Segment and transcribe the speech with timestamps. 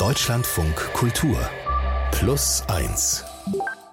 [0.00, 1.36] Deutschlandfunk Kultur
[2.10, 3.22] Plus 1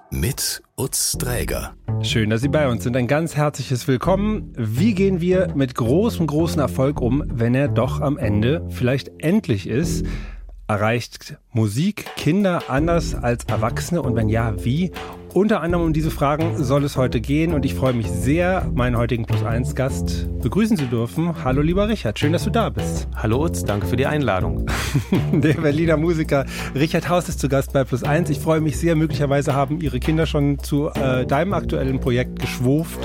[0.09, 1.75] mit Utz Dräger.
[2.01, 2.95] Schön, dass Sie bei uns sind.
[2.95, 4.53] Ein ganz herzliches Willkommen.
[4.55, 9.67] Wie gehen wir mit großem, großem Erfolg um, wenn er doch am Ende vielleicht endlich
[9.67, 10.05] ist?
[10.69, 14.91] Erreicht Musik Kinder anders als Erwachsene und wenn ja, wie?
[15.33, 18.97] Unter anderem um diese Fragen soll es heute gehen und ich freue mich sehr, meinen
[18.97, 21.41] heutigen Plus 1 Gast begrüßen zu dürfen.
[21.45, 23.07] Hallo lieber Richard, schön, dass du da bist.
[23.15, 24.65] Hallo Utz, danke für die Einladung.
[25.31, 26.45] Der Berliner Musiker
[26.75, 28.29] Richard Haus ist zu Gast bei Plus 1.
[28.29, 32.99] Ich freue mich sehr, möglicherweise haben Ihre Kinder schon zu äh, deinem aktuellen Projekt geschwurft.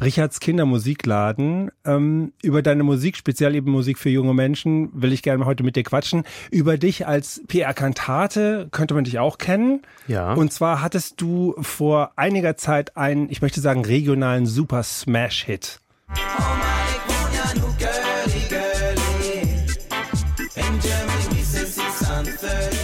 [0.00, 1.70] Richards Kindermusikladen.
[1.84, 5.76] Ähm, über deine Musik, speziell eben Musik für junge Menschen, will ich gerne heute mit
[5.76, 6.24] dir quatschen.
[6.50, 9.82] Über dich als PR-Kantate könnte man dich auch kennen.
[10.08, 10.32] Ja.
[10.34, 15.80] Und zwar hattest du vor einiger Zeit einen, ich möchte sagen, regionalen Super-Smash-Hit.
[16.08, 16.60] Oh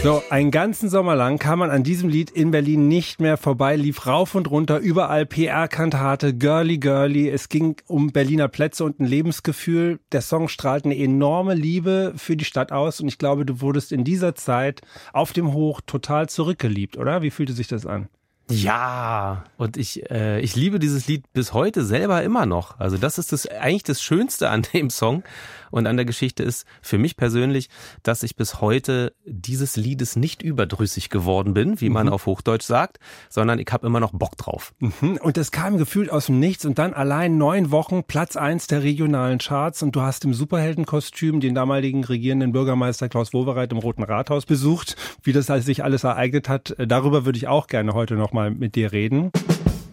[0.06, 3.74] So, einen ganzen Sommer lang kam man an diesem Lied in Berlin nicht mehr vorbei,
[3.74, 7.28] lief rauf und runter, überall PR-Kantate, Girly Girly.
[7.28, 9.98] Es ging um Berliner Plätze und ein Lebensgefühl.
[10.12, 13.90] Der Song strahlt eine enorme Liebe für die Stadt aus und ich glaube, du wurdest
[13.90, 14.80] in dieser Zeit
[15.12, 17.22] auf dem Hoch total zurückgeliebt, oder?
[17.22, 18.08] Wie fühlte sich das an?
[18.48, 22.78] Ja, und ich, äh, ich liebe dieses Lied bis heute selber immer noch.
[22.78, 25.24] Also das ist das eigentlich das Schönste an dem Song
[25.72, 27.68] und an der Geschichte ist für mich persönlich,
[28.04, 32.12] dass ich bis heute dieses Liedes nicht überdrüssig geworden bin, wie man mhm.
[32.12, 34.74] auf Hochdeutsch sagt, sondern ich habe immer noch Bock drauf.
[34.78, 35.18] Mhm.
[35.20, 38.84] Und das kam gefühlt aus dem Nichts und dann allein neun Wochen Platz eins der
[38.84, 44.04] regionalen Charts und du hast im Superheldenkostüm den damaligen regierenden Bürgermeister Klaus Wowereit im Roten
[44.04, 44.94] Rathaus besucht.
[45.24, 48.76] Wie das sich alles ereignet hat, darüber würde ich auch gerne heute noch mal mit
[48.76, 49.32] dir reden.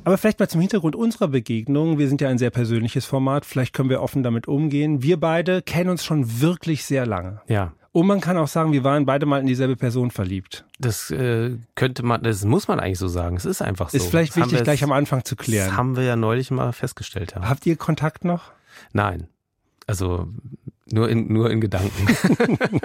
[0.03, 1.97] Aber vielleicht mal zum Hintergrund unserer Begegnung.
[1.97, 3.45] Wir sind ja ein sehr persönliches Format.
[3.45, 5.01] Vielleicht können wir offen damit umgehen.
[5.01, 7.41] Wir beide kennen uns schon wirklich sehr lange.
[7.47, 7.73] Ja.
[7.93, 10.65] Und man kann auch sagen, wir waren beide mal in dieselbe Person verliebt.
[10.79, 13.37] Das äh, könnte man, das muss man eigentlich so sagen.
[13.37, 13.97] Es ist einfach so.
[13.97, 15.69] Ist vielleicht das wichtig, gleich am Anfang zu klären.
[15.69, 17.33] Das haben wir ja neulich mal festgestellt.
[17.35, 17.47] Ja.
[17.47, 18.51] Habt ihr Kontakt noch?
[18.93, 19.27] Nein.
[19.85, 20.27] Also
[20.91, 22.07] nur in, nur in Gedanken.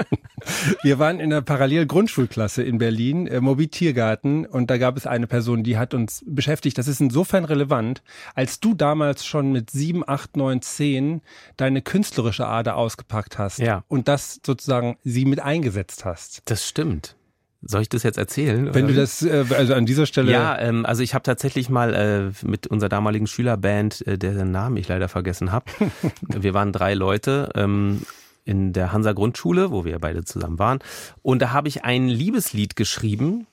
[0.82, 5.26] Wir waren in der Parallel-Grundschulklasse in Berlin, äh, Moby Tiergarten, und da gab es eine
[5.26, 6.78] Person, die hat uns beschäftigt.
[6.78, 8.02] Das ist insofern relevant,
[8.34, 11.22] als du damals schon mit sieben, acht, neun, zehn
[11.56, 13.84] deine künstlerische Ader ausgepackt hast ja.
[13.88, 16.42] und das sozusagen sie mit eingesetzt hast.
[16.46, 17.17] Das stimmt.
[17.60, 18.72] Soll ich das jetzt erzählen?
[18.72, 18.94] Wenn oder?
[18.94, 20.30] du das, äh, also an dieser Stelle.
[20.30, 24.76] Ja, ähm, also ich habe tatsächlich mal äh, mit unserer damaligen Schülerband, äh, deren Namen
[24.76, 25.64] ich leider vergessen habe,
[26.20, 28.02] wir waren drei Leute ähm,
[28.44, 30.78] in der Hansa Grundschule, wo wir beide zusammen waren.
[31.22, 33.46] Und da habe ich ein Liebeslied geschrieben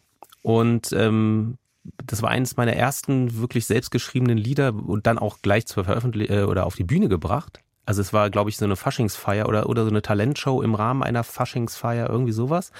[0.43, 1.57] und ähm,
[2.05, 6.43] das war eines meiner ersten wirklich selbstgeschriebenen Lieder und dann auch gleich zur Veröffentlichung äh,
[6.43, 7.61] oder auf die Bühne gebracht.
[7.85, 11.03] Also es war, glaube ich, so eine Faschingsfeier oder, oder so eine Talentshow im Rahmen
[11.03, 12.72] einer Faschingsfeier, irgendwie sowas.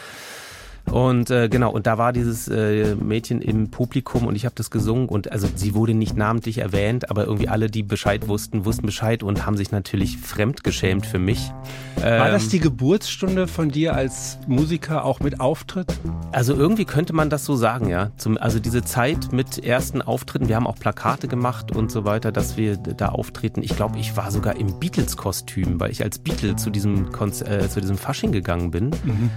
[0.92, 4.70] Und äh, genau, und da war dieses äh, Mädchen im Publikum und ich habe das
[4.70, 8.86] gesungen und also sie wurde nicht namentlich erwähnt, aber irgendwie alle, die Bescheid wussten, wussten
[8.86, 11.52] Bescheid und haben sich natürlich fremdgeschämt für mich.
[11.98, 15.88] War ähm, das die Geburtsstunde von dir als Musiker auch mit Auftritt?
[16.32, 18.12] Also irgendwie könnte man das so sagen, ja.
[18.18, 22.32] Zum, also diese Zeit mit ersten Auftritten, wir haben auch Plakate gemacht und so weiter,
[22.32, 23.64] dass wir da auftreten.
[23.64, 27.68] Ich glaube, ich war sogar im Beatles-Kostüm, weil ich als Beatle zu diesem, Konz äh,
[27.70, 28.90] zu diesem Fasching gegangen bin.
[29.04, 29.32] Mhm.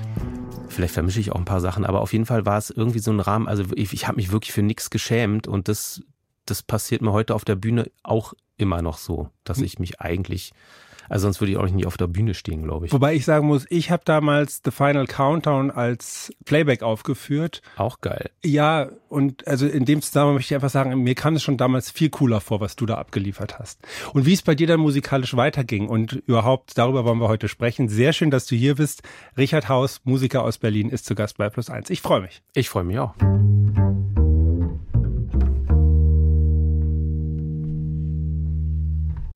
[0.68, 3.10] Vielleicht vermische ich auch ein paar Sachen, aber auf jeden Fall war es irgendwie so
[3.10, 3.48] ein Rahmen.
[3.48, 6.02] Also ich, ich habe mich wirklich für nichts geschämt und das,
[6.46, 9.64] das passiert mir heute auf der Bühne auch immer noch so, dass hm.
[9.64, 10.52] ich mich eigentlich
[11.08, 12.92] also sonst würde ich auch nicht auf der Bühne stehen, glaube ich.
[12.92, 17.62] Wobei ich sagen muss, ich habe damals The Final Countdown als Playback aufgeführt.
[17.76, 18.30] Auch geil.
[18.44, 21.90] Ja, und also in dem Zusammenhang möchte ich einfach sagen, mir kam es schon damals
[21.90, 23.80] viel cooler vor, was du da abgeliefert hast.
[24.12, 27.88] Und wie es bei dir dann musikalisch weiterging und überhaupt, darüber wollen wir heute sprechen.
[27.88, 29.02] Sehr schön, dass du hier bist.
[29.36, 31.90] Richard Haus, Musiker aus Berlin, ist zu Gast bei Plus Eins.
[31.90, 32.42] Ich freue mich.
[32.54, 33.14] Ich freue mich auch.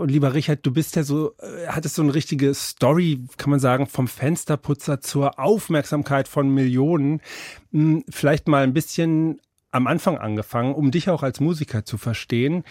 [0.02, 3.60] Und lieber Richard, du bist ja so, äh, hattest so eine richtige Story, kann man
[3.60, 7.20] sagen, vom Fensterputzer zur Aufmerksamkeit von Millionen.
[7.70, 9.40] Hm, vielleicht mal ein bisschen
[9.72, 12.62] am Anfang angefangen, um dich auch als Musiker zu verstehen.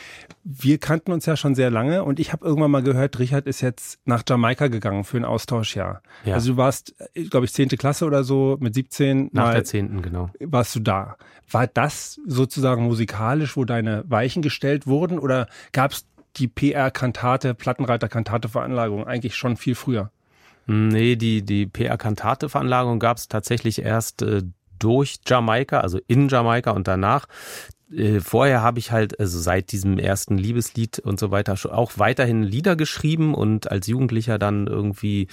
[0.44, 3.62] Wir kannten uns ja schon sehr lange und ich habe irgendwann mal gehört, Richard ist
[3.62, 6.04] jetzt nach Jamaika gegangen für ein Austauschjahr.
[6.26, 6.36] Ja.
[6.36, 9.32] Also du warst, äh, glaube ich, zehnte Klasse oder so, mit 17.
[9.34, 10.30] Nach der zehnten, genau.
[10.40, 11.18] Warst du da.
[11.50, 16.06] War das sozusagen musikalisch, wo deine Weichen gestellt wurden oder gab es
[16.38, 20.12] die PR-Kantate, Plattenreiter-Kantate-Veranlagung eigentlich schon viel früher?
[20.68, 24.44] Nee, die, die PR-Kantate-Veranlagung gab es tatsächlich erst äh,
[24.80, 27.28] durch Jamaika, also in Jamaika und danach.
[27.94, 32.44] äh, vorher habe ich halt, also seit diesem ersten Liebeslied und so weiter, auch weiterhin
[32.44, 35.28] Lieder geschrieben und als Jugendlicher dann irgendwie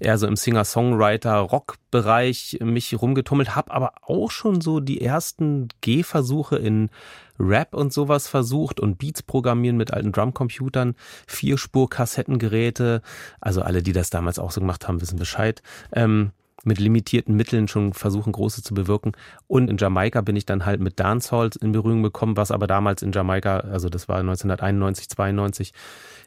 [0.00, 6.90] eher so im Singer-Songwriter-Rock-Bereich mich rumgetummelt, habe aber auch schon so die ersten Gehversuche in
[7.40, 10.94] Rap und sowas versucht und Beats programmieren mit alten Drumcomputern,
[11.26, 13.02] Vierspur-Kassettengeräte,
[13.40, 15.62] also alle, die das damals auch so gemacht haben, wissen Bescheid.
[15.92, 16.32] Ähm,
[16.62, 19.12] mit limitierten Mitteln schon versuchen, große zu bewirken.
[19.46, 23.02] Und in Jamaika bin ich dann halt mit Dancehall in Berührung gekommen, was aber damals
[23.02, 25.72] in Jamaika, also das war 1991, 92,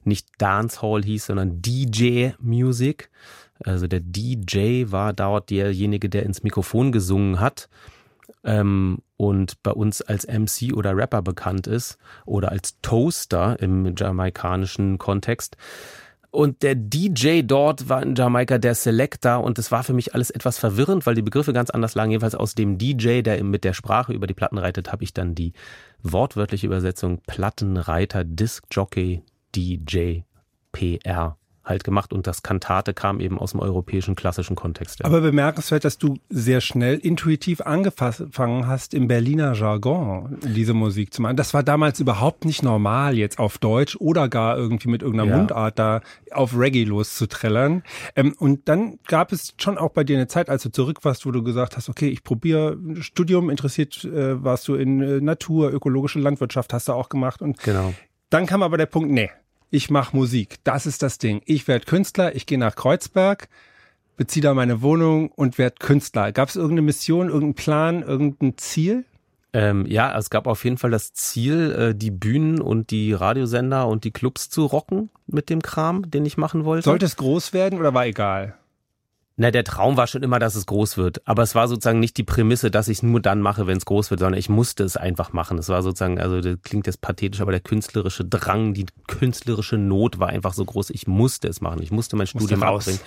[0.04, 3.10] nicht Dancehall hieß, sondern DJ Music.
[3.63, 7.69] Also der DJ war dort derjenige, der ins Mikrofon gesungen hat
[8.44, 14.98] ähm, und bei uns als MC oder Rapper bekannt ist oder als Toaster im jamaikanischen
[14.98, 15.57] Kontext.
[16.31, 20.31] Und der DJ dort war in Jamaika der Selector und es war für mich alles
[20.31, 22.10] etwas verwirrend, weil die Begriffe ganz anders lagen.
[22.10, 25.36] Jedenfalls aus dem DJ, der mit der Sprache über die Platten reitet, habe ich dann
[25.36, 25.54] die
[26.01, 29.22] wortwörtliche Übersetzung Plattenreiter, Disc Jockey,
[29.56, 30.22] DJ,
[30.72, 35.00] PR halt gemacht und das Kantate kam eben aus dem europäischen klassischen Kontext.
[35.00, 35.06] Ja.
[35.06, 41.21] Aber bemerkenswert, dass du sehr schnell intuitiv angefangen hast, im Berliner Jargon diese Musik zu
[41.21, 41.38] machen.
[41.38, 45.38] Das war damals überhaupt nicht normal, jetzt auf Deutsch oder gar irgendwie mit irgendeiner ja.
[45.38, 46.01] Mundart da
[46.31, 47.83] auf Reggae loszuträllern.
[48.15, 51.25] Ähm, und dann gab es schon auch bei dir eine Zeit, als du zurück warst,
[51.25, 55.71] wo du gesagt hast, okay, ich probiere Studium, interessiert äh, warst du in äh, Natur,
[55.71, 57.94] ökologische Landwirtschaft hast du auch gemacht und genau.
[58.30, 59.30] Dann kam aber der Punkt, nee,
[59.74, 60.58] ich mache Musik.
[60.64, 61.42] Das ist das Ding.
[61.46, 63.50] Ich werde Künstler, ich gehe nach Kreuzberg,
[64.18, 66.31] beziehe da meine Wohnung und werde Künstler.
[66.31, 69.04] Gab es irgendeine Mission, irgendeinen Plan, irgendein Ziel?
[69.52, 73.88] Ähm, ja, es gab auf jeden Fall das Ziel, äh, die Bühnen und die Radiosender
[73.88, 76.84] und die Clubs zu rocken mit dem Kram, den ich machen wollte.
[76.84, 78.56] Sollte es groß werden oder war egal?
[79.36, 81.28] Na, der Traum war schon immer, dass es groß wird.
[81.28, 83.86] Aber es war sozusagen nicht die Prämisse, dass ich es nur dann mache, wenn es
[83.86, 85.58] groß wird, sondern ich musste es einfach machen.
[85.58, 90.20] Es war sozusagen, also das klingt jetzt pathetisch, aber der künstlerische Drang, die künstlerische Not
[90.20, 90.92] war einfach so groß.
[90.92, 91.82] Ich musste es machen.
[91.82, 93.00] Ich musste mein Studium abbringen.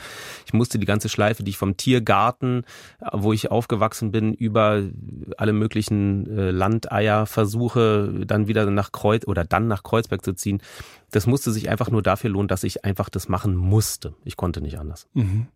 [0.47, 2.65] Ich musste die ganze Schleife, die ich vom Tiergarten,
[3.13, 4.83] wo ich aufgewachsen bin, über
[5.37, 10.61] alle möglichen äh, Landeier versuche, dann wieder nach Kreuz oder dann nach Kreuzberg zu ziehen.
[11.13, 14.15] Das musste sich einfach nur dafür lohnen, dass ich einfach das machen musste.
[14.25, 15.07] Ich konnte nicht anders.
[15.15, 15.47] Mhm.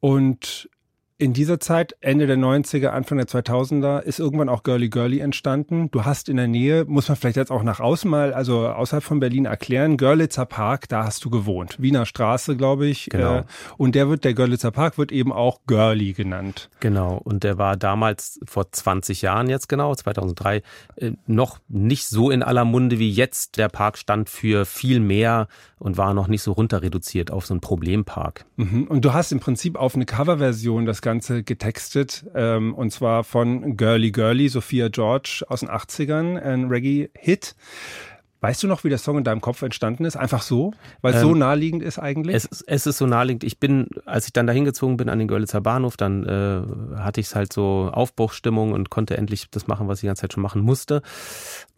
[0.00, 0.68] Und
[1.16, 5.88] in dieser Zeit, Ende der 90er, Anfang der 2000er, ist irgendwann auch Girly Girly entstanden.
[5.92, 9.04] Du hast in der Nähe, muss man vielleicht jetzt auch nach außen mal, also außerhalb
[9.04, 11.76] von Berlin erklären, Görlitzer Park, da hast du gewohnt.
[11.80, 13.08] Wiener Straße, glaube ich.
[13.10, 13.38] Genau.
[13.38, 13.44] Äh,
[13.76, 16.68] und der wird, der Görlitzer Park wird eben auch Girly genannt.
[16.80, 17.20] Genau.
[17.22, 20.62] Und der war damals, vor 20 Jahren jetzt genau, 2003,
[20.96, 23.56] äh, noch nicht so in aller Munde wie jetzt.
[23.56, 25.46] Der Park stand für viel mehr
[25.78, 28.46] und war noch nicht so runter reduziert auf so einen Problempark.
[28.56, 28.84] Mhm.
[28.88, 33.76] Und du hast im Prinzip auf eine Coverversion das Ganze getextet, ähm, und zwar von
[33.76, 37.54] Girly Girly, Sophia George aus den 80ern, ein Reggae-Hit.
[38.44, 40.18] Weißt du noch, wie der Song in deinem Kopf entstanden ist?
[40.18, 40.74] Einfach so?
[41.00, 42.36] Weil es ähm, so naheliegend ist eigentlich?
[42.36, 43.42] Es, es ist so naheliegend.
[43.42, 47.22] Ich bin, als ich dann dahin gezogen bin an den Görlitzer Bahnhof, dann äh, hatte
[47.22, 50.42] ich halt so Aufbruchstimmung und konnte endlich das machen, was ich die ganze Zeit schon
[50.42, 51.00] machen musste.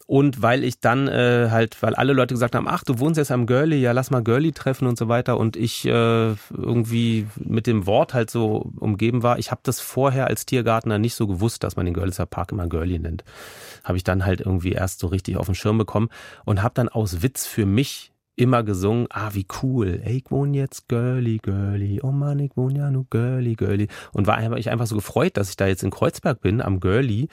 [0.07, 3.29] Und weil ich dann äh, halt, weil alle Leute gesagt haben, ach, du wohnst jetzt
[3.29, 5.37] am Girlie, ja, lass mal Girlie treffen und so weiter.
[5.37, 9.37] Und ich äh, irgendwie mit dem Wort halt so umgeben war.
[9.37, 12.67] Ich habe das vorher als Tiergartner nicht so gewusst, dass man den Görlitzer Park immer
[12.67, 13.25] Girlie nennt.
[13.83, 16.07] Habe ich dann halt irgendwie erst so richtig auf den Schirm bekommen
[16.45, 20.55] und habe dann aus Witz für mich immer gesungen, ah, wie cool, ey, ich wohne
[20.55, 23.87] jetzt girly, girly, oh Mann, ich wohne ja nur girly, girly.
[24.13, 26.79] Und war einfach, ich einfach so gefreut, dass ich da jetzt in Kreuzberg bin, am
[26.79, 27.29] Girly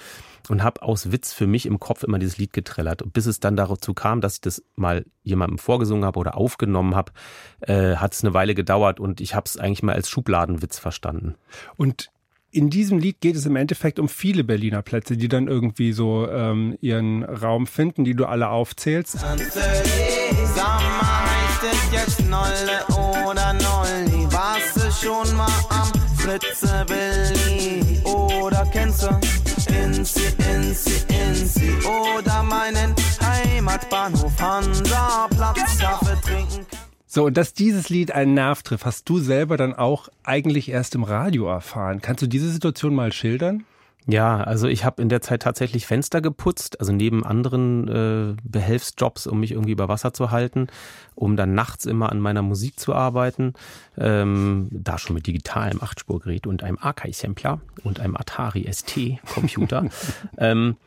[0.48, 3.02] und habe aus Witz für mich im Kopf immer dieses Lied getrellert.
[3.02, 6.94] Und bis es dann dazu kam, dass ich das mal jemandem vorgesungen habe oder aufgenommen
[6.94, 7.12] habe,
[7.60, 11.34] äh, hat es eine Weile gedauert und ich habe es eigentlich mal als Schubladenwitz verstanden.
[11.76, 12.10] Und
[12.54, 16.28] in diesem Lied geht es im Endeffekt um viele Berliner Plätze, die dann irgendwie so
[16.30, 19.18] ähm, ihren Raum finden, die du alle aufzählst.
[31.84, 36.83] Oder meinen Heimatbahnhof Hansa Platz, Kaffee trinken?
[37.14, 40.96] So, und dass dieses Lied einen Nerv trifft, hast du selber dann auch eigentlich erst
[40.96, 42.00] im Radio erfahren.
[42.02, 43.62] Kannst du diese Situation mal schildern?
[44.08, 49.28] Ja, also ich habe in der Zeit tatsächlich Fenster geputzt, also neben anderen äh, Behelfsjobs,
[49.28, 50.66] um mich irgendwie über Wasser zu halten,
[51.14, 53.52] um dann nachts immer an meiner Musik zu arbeiten.
[53.96, 59.88] Ähm, da schon mit digitalem Achtspurgerät und einem Akai-Sampler und einem Atari ST-Computer.
[60.38, 60.78] ähm,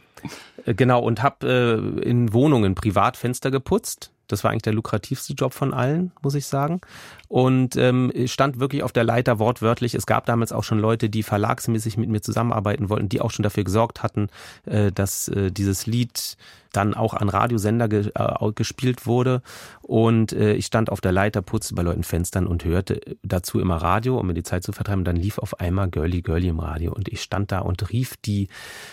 [0.65, 5.33] äh, genau, und habe äh, in Wohnungen privat Fenster geputzt das war eigentlich der lukrativste
[5.33, 6.81] Job von allen, muss ich sagen.
[7.27, 9.95] Und ähm, stand wirklich auf der Leiter wortwörtlich.
[9.95, 13.43] Es gab damals auch schon Leute, die verlagsmäßig mit mir zusammenarbeiten wollten, die auch schon
[13.43, 14.29] dafür gesorgt hatten,
[14.65, 16.37] äh, dass äh, dieses Lied
[16.71, 19.41] dann auch an Radiosender ge, äh, gespielt wurde.
[19.81, 23.77] Und äh, ich stand auf der Leiter, putzte bei Leuten Fenstern und hörte dazu immer
[23.77, 25.03] Radio, um mir die Zeit zu vertreiben.
[25.03, 28.47] Dann lief auf einmal Girly Girly im Radio und ich stand da und rief die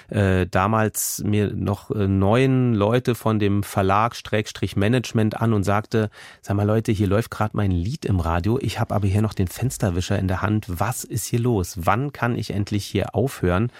[0.09, 6.11] äh, damals mir noch äh, neuen Leute von dem Verlag Streckstrich Management an und sagte,
[6.43, 9.35] sag mal Leute, hier läuft gerade mein Lied im Radio, ich habe aber hier noch
[9.35, 10.66] den Fensterwischer in der Hand.
[10.69, 11.75] Was ist hier los?
[11.76, 13.71] Wann kann ich endlich hier aufhören?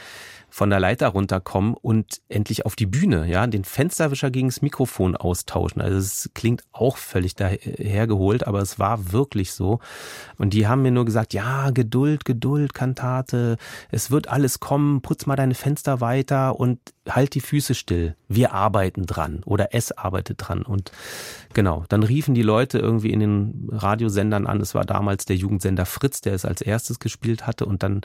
[0.55, 5.17] Von der Leiter runterkommen und endlich auf die Bühne, ja, den Fensterwischer gegen das Mikrofon
[5.17, 5.83] austauschen.
[5.83, 9.81] Also es klingt auch völlig dahergeholt, aber es war wirklich so.
[10.39, 13.57] Und die haben mir nur gesagt, ja, Geduld, Geduld, Kantate,
[13.91, 18.15] es wird alles kommen, putz mal deine Fenster weiter und halt die Füße still.
[18.29, 20.63] Wir arbeiten dran oder es arbeitet dran.
[20.63, 20.93] Und
[21.53, 24.61] genau, dann riefen die Leute irgendwie in den Radiosendern an.
[24.61, 28.03] Es war damals der Jugendsender Fritz, der es als erstes gespielt hatte und dann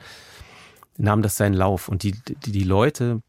[0.99, 1.87] nahm das seinen Lauf.
[1.87, 3.21] Und die, die, die Leute,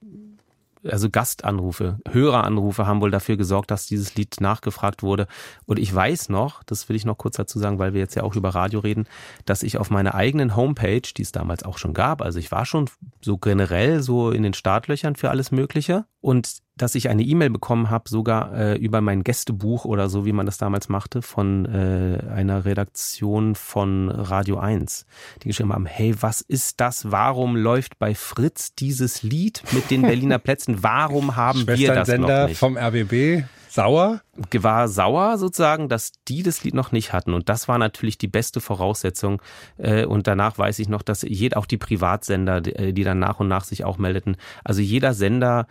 [0.85, 5.27] also Gastanrufe, Höreranrufe haben wohl dafür gesorgt, dass dieses Lied nachgefragt wurde.
[5.67, 8.23] Und ich weiß noch, das will ich noch kurz dazu sagen, weil wir jetzt ja
[8.23, 9.07] auch über Radio reden,
[9.45, 12.67] dass ich auf meiner eigenen Homepage, die es damals auch schon gab, also ich war
[12.67, 12.89] schon
[13.21, 17.91] so generell so in den Startlöchern für alles Mögliche und dass ich eine E-Mail bekommen
[17.91, 22.23] habe, sogar äh, über mein Gästebuch oder so, wie man das damals machte, von äh,
[22.31, 25.05] einer Redaktion von Radio 1,
[25.43, 27.11] die geschrieben haben, hey, was ist das?
[27.11, 30.83] Warum läuft bei Fritz dieses Lied mit den Berliner Plätzen?
[30.83, 32.59] Warum haben wir das noch nicht?
[32.59, 34.23] vom RBB sauer?
[34.53, 37.35] War sauer sozusagen, dass die das Lied noch nicht hatten.
[37.35, 39.43] Und das war natürlich die beste Voraussetzung.
[39.77, 43.49] Äh, und danach weiß ich noch, dass jeder, auch die Privatsender, die dann nach und
[43.49, 45.67] nach sich auch meldeten, also jeder Sender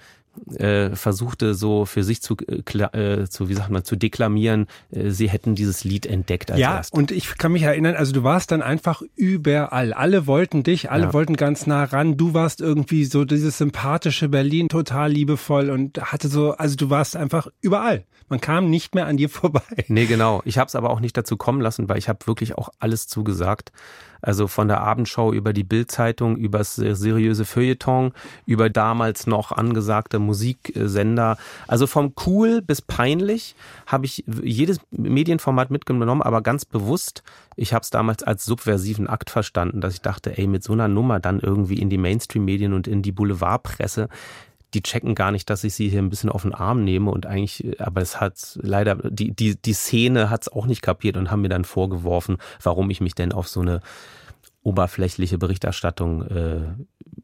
[0.55, 5.29] äh, versuchte so für sich zu, äh, zu, wie sagt man, zu deklamieren, äh, sie
[5.29, 6.93] hätten dieses Lied entdeckt als Ja, erst.
[6.93, 9.93] und ich kann mich erinnern, also du warst dann einfach überall.
[9.93, 11.13] Alle wollten dich, alle Ja.
[11.13, 12.17] wollten ganz nah ran.
[12.17, 17.15] Du warst irgendwie so dieses sympathische Berlin, total liebevoll und hatte so, also du warst
[17.15, 18.05] einfach überall.
[18.29, 19.61] Man kam nicht mehr an dir vorbei.
[19.87, 20.41] Nee, genau.
[20.45, 23.07] Ich habe es aber auch nicht dazu kommen lassen, weil ich habe wirklich auch alles
[23.07, 23.71] zugesagt.
[24.21, 28.13] Also von der Abendschau über die Bildzeitung, über das seriöse Feuilleton,
[28.45, 31.37] über damals noch angesagte Musiksender.
[31.67, 37.23] Also vom cool bis peinlich habe ich jedes Medienformat mitgenommen, aber ganz bewusst.
[37.55, 40.87] Ich habe es damals als subversiven Akt verstanden, dass ich dachte, ey, mit so einer
[40.87, 44.07] Nummer dann irgendwie in die Mainstream-Medien und in die Boulevardpresse,
[44.73, 47.25] die checken gar nicht, dass ich sie hier ein bisschen auf den Arm nehme und
[47.25, 51.31] eigentlich, aber es hat leider, die, die, die Szene hat es auch nicht kapiert und
[51.31, 53.81] haben mir dann vorgeworfen, warum ich mich denn auf so eine
[54.61, 56.61] oberflächliche Berichterstattung äh,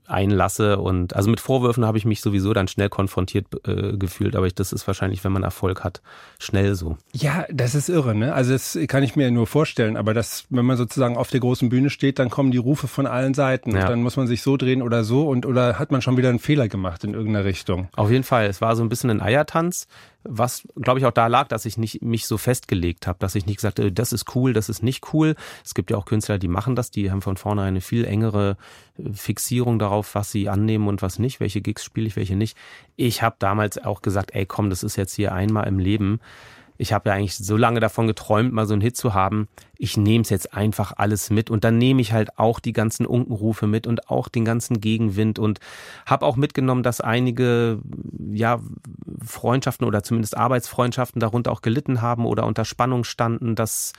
[0.08, 0.77] einlasse.
[0.77, 4.56] Und also mit Vorwürfen habe ich mich sowieso dann schnell konfrontiert äh, gefühlt, aber ich,
[4.56, 6.01] das ist wahrscheinlich, wenn man Erfolg hat,
[6.39, 6.98] schnell so.
[7.13, 8.34] Ja, das ist irre, ne?
[8.34, 11.70] Also das kann ich mir nur vorstellen, aber das, wenn man sozusagen auf der großen
[11.70, 13.72] Bühne steht, dann kommen die Rufe von allen Seiten.
[13.72, 13.82] Ja.
[13.82, 16.30] Und dann muss man sich so drehen oder so und oder hat man schon wieder
[16.30, 17.89] einen Fehler gemacht in irgendeiner Richtung.
[17.96, 19.88] Auf jeden Fall, es war so ein bisschen ein Eiertanz,
[20.27, 23.46] was glaube ich auch da lag, dass ich nicht mich so festgelegt habe, dass ich
[23.46, 25.36] nicht gesagt habe, das ist cool, das ist nicht cool.
[25.63, 28.58] Es gibt ja auch Künstler, die machen das, die haben von vornherein eine viel engere
[28.98, 29.13] äh,
[29.75, 32.58] Fixierung darauf, was sie annehmen und was nicht, welche Gigs spiele ich, welche nicht.
[32.96, 36.20] Ich habe damals auch gesagt, ey komm, das ist jetzt hier einmal im Leben.
[36.77, 39.48] Ich habe ja eigentlich so lange davon geträumt, mal so einen Hit zu haben.
[39.77, 43.05] Ich nehme es jetzt einfach alles mit und dann nehme ich halt auch die ganzen
[43.05, 45.60] Unkenrufe mit und auch den ganzen Gegenwind und
[46.05, 47.79] habe auch mitgenommen, dass einige
[48.32, 48.62] ja
[49.25, 53.94] Freundschaften oder zumindest Arbeitsfreundschaften darunter auch gelitten haben oder unter Spannung standen, dass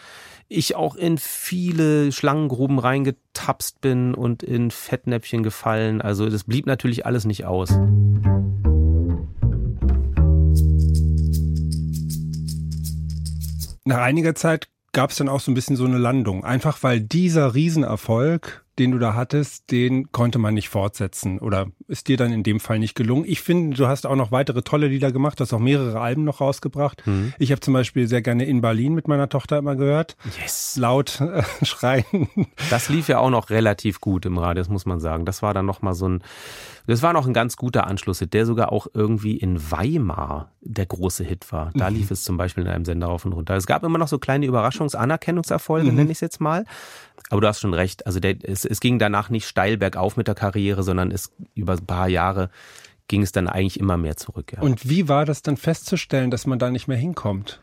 [0.49, 6.01] ich auch in viele Schlangengruben reingetapst bin und in Fettnäpfchen gefallen.
[6.01, 7.77] Also das blieb natürlich alles nicht aus.
[13.87, 16.45] Nach einiger Zeit gab es dann auch so ein bisschen so eine Landung.
[16.45, 22.09] Einfach weil dieser Riesenerfolg, den du da hattest, den konnte man nicht fortsetzen oder ist
[22.09, 23.25] dir dann in dem Fall nicht gelungen.
[23.27, 26.25] Ich finde, du hast auch noch weitere tolle Lieder gemacht, du hast auch mehrere Alben
[26.25, 27.07] noch rausgebracht.
[27.07, 27.33] Mhm.
[27.39, 30.17] Ich habe zum Beispiel sehr gerne in Berlin mit meiner Tochter immer gehört.
[30.41, 30.77] Yes.
[30.79, 32.05] Laut äh, schreien.
[32.71, 35.25] Das lief ja auch noch relativ gut im Radio, das muss man sagen.
[35.25, 36.23] Das war dann nochmal so ein,
[36.87, 41.25] das war noch ein ganz guter Anschluss, der sogar auch irgendwie in Weimar der große
[41.25, 41.71] Hit war.
[41.75, 43.55] Da lief es zum Beispiel in einem Sender rauf und runter.
[43.57, 45.97] Es gab immer noch so kleine Überraschungsanerkennungserfolge, Mhm.
[45.97, 46.65] nenne ich es jetzt mal.
[47.29, 48.07] Aber du hast schon recht.
[48.07, 51.73] Also der, es, es ging danach nicht steil bergauf mit der Karriere, sondern es über
[51.73, 52.51] ein paar Jahre
[53.09, 54.53] ging es dann eigentlich immer mehr zurück.
[54.53, 54.63] Ja.
[54.63, 57.61] Und wie war das dann festzustellen, dass man da nicht mehr hinkommt?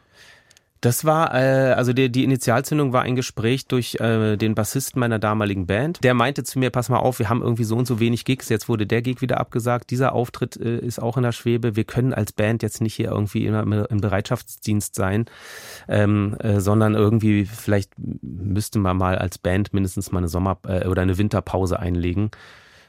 [0.83, 5.17] Das war, äh, also die, die Initialzündung war ein Gespräch durch äh, den Bassisten meiner
[5.17, 6.03] damaligen Band.
[6.03, 8.49] Der meinte zu mir, pass mal auf, wir haben irgendwie so und so wenig Gigs,
[8.49, 11.85] jetzt wurde der Gig wieder abgesagt, dieser Auftritt äh, ist auch in der Schwebe, wir
[11.85, 15.23] können als Band jetzt nicht hier irgendwie immer im Bereitschaftsdienst sein,
[15.87, 20.85] ähm, äh, sondern irgendwie, vielleicht müsste man mal als Band mindestens mal eine Sommer- äh,
[20.89, 22.29] oder eine Winterpause einlegen.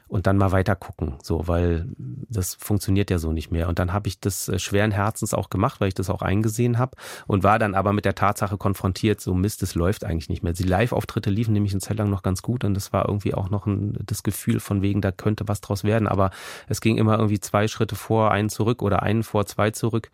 [0.07, 3.67] Und dann mal weiter gucken, so, weil das funktioniert ja so nicht mehr.
[3.67, 6.77] Und dann habe ich das äh, schweren Herzens auch gemacht, weil ich das auch eingesehen
[6.77, 6.95] habe
[7.25, 10.53] und war dann aber mit der Tatsache konfrontiert, so Mist, es läuft eigentlich nicht mehr.
[10.53, 13.49] Die Live-Auftritte liefen nämlich eine Zeit lang noch ganz gut und das war irgendwie auch
[13.49, 16.07] noch ein, das Gefühl von wegen, da könnte was draus werden.
[16.07, 16.29] Aber
[16.67, 20.11] es ging immer irgendwie zwei Schritte vor, einen zurück oder einen vor, zwei zurück.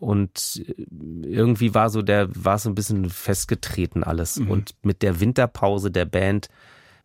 [0.00, 0.84] Und äh,
[1.28, 4.40] irgendwie war so der, war so ein bisschen festgetreten alles.
[4.40, 4.50] Mhm.
[4.50, 6.48] Und mit der Winterpause der Band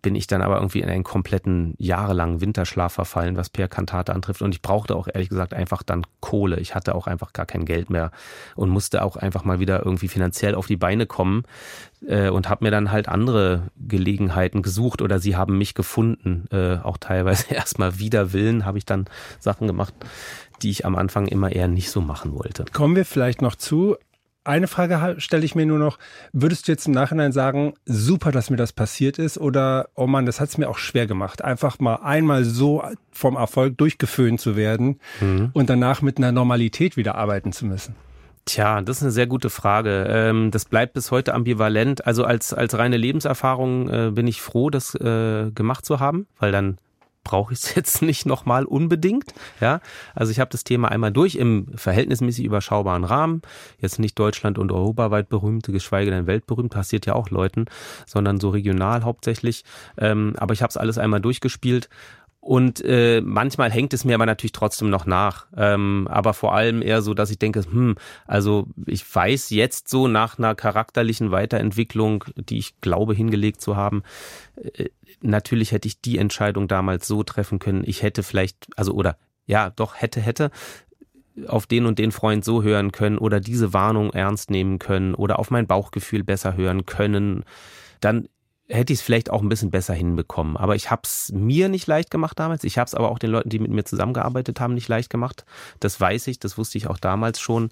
[0.01, 4.41] bin ich dann aber irgendwie in einen kompletten jahrelangen Winterschlaf verfallen, was Per Kantate antrifft.
[4.41, 6.59] Und ich brauchte auch ehrlich gesagt einfach dann Kohle.
[6.59, 8.11] Ich hatte auch einfach gar kein Geld mehr
[8.55, 11.43] und musste auch einfach mal wieder irgendwie finanziell auf die Beine kommen
[12.05, 16.45] äh, und habe mir dann halt andere Gelegenheiten gesucht oder sie haben mich gefunden.
[16.51, 19.05] Äh, auch teilweise erstmal wider Willen habe ich dann
[19.39, 19.93] Sachen gemacht,
[20.61, 22.65] die ich am Anfang immer eher nicht so machen wollte.
[22.71, 23.97] Kommen wir vielleicht noch zu.
[24.47, 25.99] Eine Frage stelle ich mir nur noch.
[26.31, 29.37] Würdest du jetzt im Nachhinein sagen, super, dass mir das passiert ist?
[29.37, 33.35] Oder, oh Mann, das hat es mir auch schwer gemacht, einfach mal einmal so vom
[33.35, 35.49] Erfolg durchgeföhnt zu werden mhm.
[35.51, 37.95] und danach mit einer Normalität wieder arbeiten zu müssen?
[38.45, 40.07] Tja, das ist eine sehr gute Frage.
[40.09, 42.07] Ähm, das bleibt bis heute ambivalent.
[42.07, 46.53] Also als, als reine Lebenserfahrung äh, bin ich froh, das äh, gemacht zu haben, weil
[46.53, 46.77] dann
[47.27, 49.33] brauche ich es jetzt nicht nochmal unbedingt.
[49.59, 49.81] Ja,
[50.15, 53.41] also ich habe das Thema einmal durch im verhältnismäßig überschaubaren Rahmen.
[53.79, 57.65] Jetzt nicht Deutschland und europaweit berühmt, geschweige denn weltberühmt, passiert ja auch Leuten,
[58.05, 59.65] sondern so regional hauptsächlich.
[59.97, 61.89] Ähm, aber ich habe es alles einmal durchgespielt
[62.47, 65.47] und äh, manchmal hängt es mir aber natürlich trotzdem noch nach.
[65.57, 70.07] Ähm, aber vor allem eher so, dass ich denke, hm, also ich weiß jetzt so
[70.07, 74.03] nach einer charakterlichen Weiterentwicklung, die ich glaube hingelegt zu haben,
[74.77, 74.85] äh,
[75.19, 77.83] natürlich hätte ich die Entscheidung damals so treffen können.
[77.85, 80.49] Ich hätte vielleicht, also oder ja, doch hätte, hätte
[81.47, 85.39] auf den und den Freund so hören können oder diese Warnung ernst nehmen können oder
[85.39, 87.43] auf mein Bauchgefühl besser hören können.
[87.99, 88.29] Dann
[88.69, 90.57] hätte ich es vielleicht auch ein bisschen besser hinbekommen.
[90.57, 92.63] Aber ich habe es mir nicht leicht gemacht damals.
[92.63, 95.45] Ich habe es aber auch den Leuten, die mit mir zusammengearbeitet haben, nicht leicht gemacht.
[95.79, 97.69] Das weiß ich, das wusste ich auch damals schon,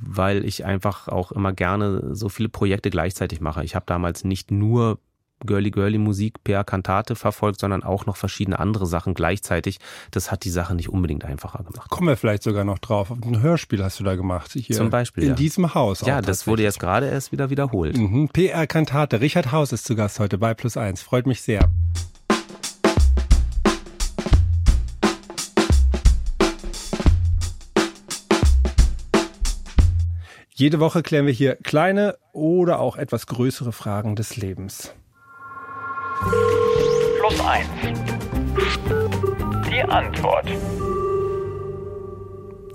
[0.00, 3.64] weil ich einfach auch immer gerne so viele Projekte gleichzeitig mache.
[3.64, 4.98] Ich habe damals nicht nur
[5.46, 9.78] Girly Girly Musik per Kantate verfolgt, sondern auch noch verschiedene andere Sachen gleichzeitig.
[10.10, 11.90] Das hat die Sache nicht unbedingt einfacher gemacht.
[11.90, 13.10] Kommen wir vielleicht sogar noch drauf.
[13.10, 14.52] Ein Hörspiel hast du da gemacht.
[14.52, 15.24] Hier Zum Beispiel.
[15.24, 15.34] In ja.
[15.34, 16.02] diesem Haus.
[16.02, 17.96] Ja, das wurde jetzt gerade erst wieder wiederholt.
[17.96, 18.28] Mhm.
[18.28, 19.20] PR Kantate.
[19.20, 21.02] Richard Haus ist zu Gast heute bei Plus Eins.
[21.02, 21.70] Freut mich sehr.
[30.60, 34.94] Jede Woche klären wir hier kleine oder auch etwas größere Fragen des Lebens.
[36.20, 37.66] Plus 1.
[39.70, 40.46] Die Antwort.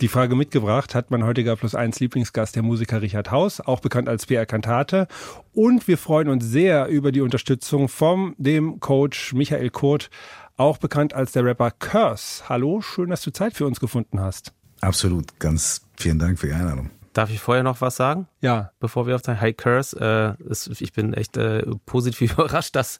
[0.01, 4.09] Die Frage mitgebracht hat mein heutiger Plus 1 Lieblingsgast, der Musiker Richard Haus, auch bekannt
[4.09, 5.07] als PR Kantate.
[5.53, 10.09] Und wir freuen uns sehr über die Unterstützung vom dem Coach Michael Kurt,
[10.57, 12.49] auch bekannt als der Rapper Curse.
[12.49, 14.53] Hallo, schön, dass du Zeit für uns gefunden hast.
[14.81, 16.89] Absolut, ganz vielen Dank für die Einladung.
[17.15, 18.27] Darf ich vorher noch was sagen?
[18.41, 18.71] Ja.
[18.81, 22.99] Bevor wir auf dein High Curse, äh, ist, ich bin echt äh, positiv überrascht, dass,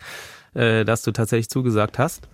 [0.54, 2.30] äh, dass du tatsächlich zugesagt hast.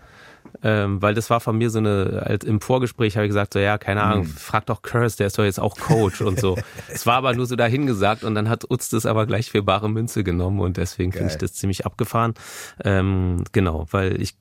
[0.61, 3.59] Ähm, weil das war von mir so eine, als im Vorgespräch habe ich gesagt, so
[3.59, 4.31] ja, keine Ahnung, hm.
[4.31, 6.55] frag doch Curse, der ist doch jetzt auch Coach und so.
[6.87, 9.89] Es war aber nur so dahingesagt und dann hat Utz das aber gleich für bare
[9.89, 12.35] Münze genommen und deswegen finde ich das ziemlich abgefahren.
[12.83, 14.35] Ähm, genau, weil ich,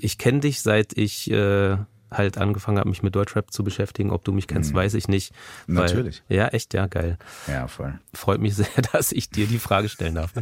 [0.00, 1.76] ich kenne dich seit ich äh,
[2.16, 4.10] halt angefangen habe, mich mit Deutschrap zu beschäftigen.
[4.10, 4.76] Ob du mich kennst, mhm.
[4.76, 5.32] weiß ich nicht.
[5.66, 6.22] Weil, Natürlich.
[6.28, 7.18] Ja, echt, ja, geil.
[7.46, 7.98] Ja, voll.
[8.12, 10.32] Freut mich sehr, dass ich dir die Frage stellen darf.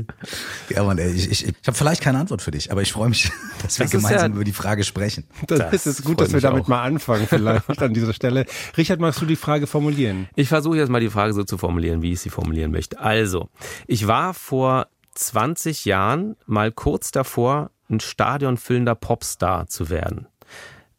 [0.68, 3.08] ja, Mann, ey, ich, ich, ich habe vielleicht keine Antwort für dich, aber ich freue
[3.08, 3.30] mich,
[3.62, 5.24] dass wir das gemeinsam ja, über die Frage sprechen.
[5.46, 6.68] Das, das ist gut, dass wir damit auch.
[6.68, 8.46] mal anfangen, vielleicht an dieser Stelle.
[8.76, 10.28] Richard, magst du die Frage formulieren?
[10.42, 12.98] Ich versuche jetzt mal die Frage so zu formulieren, wie ich sie formulieren möchte.
[12.98, 13.48] Also,
[13.86, 20.26] ich war vor 20 Jahren mal kurz davor, ein stadionfüllender Popstar zu werden.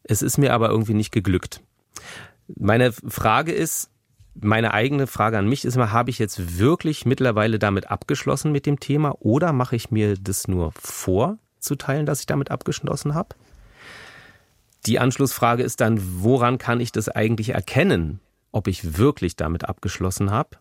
[0.04, 1.62] Es ist mir aber irgendwie nicht geglückt.
[2.46, 3.90] Meine Frage ist,
[4.34, 8.66] meine eigene Frage an mich ist immer, habe ich jetzt wirklich mittlerweile damit abgeschlossen mit
[8.66, 13.36] dem Thema oder mache ich mir das nur vorzuteilen, dass ich damit abgeschlossen habe?
[14.86, 18.20] Die Anschlussfrage ist dann, woran kann ich das eigentlich erkennen,
[18.52, 20.58] ob ich wirklich damit abgeschlossen habe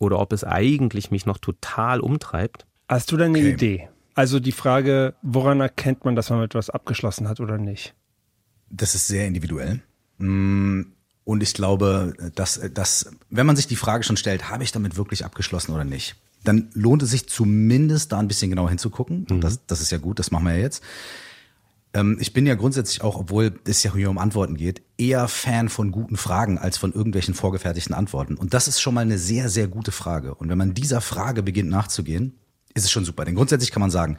[0.00, 2.66] oder ob es eigentlich mich noch total umtreibt?
[2.88, 3.50] Hast du denn eine okay.
[3.50, 3.88] Idee?
[4.14, 7.94] Also die Frage, woran erkennt man, dass man mit etwas abgeschlossen hat oder nicht?
[8.70, 9.80] Das ist sehr individuell.
[10.18, 10.82] Mm,
[11.24, 14.96] und ich glaube, dass, dass, wenn man sich die Frage schon stellt, habe ich damit
[14.96, 19.26] wirklich abgeschlossen oder nicht, dann lohnt es sich zumindest da ein bisschen genauer hinzugucken.
[19.28, 19.40] Mhm.
[19.40, 20.82] Das, das ist ja gut, das machen wir ja jetzt.
[21.92, 25.68] Ähm, ich bin ja grundsätzlich auch, obwohl es ja hier um Antworten geht, eher Fan
[25.68, 28.36] von guten Fragen als von irgendwelchen vorgefertigten Antworten.
[28.36, 30.34] Und das ist schon mal eine sehr, sehr gute Frage.
[30.34, 32.38] Und wenn man dieser Frage beginnt nachzugehen,
[32.74, 33.24] ist es schon super.
[33.24, 34.16] Denn grundsätzlich kann man sagen,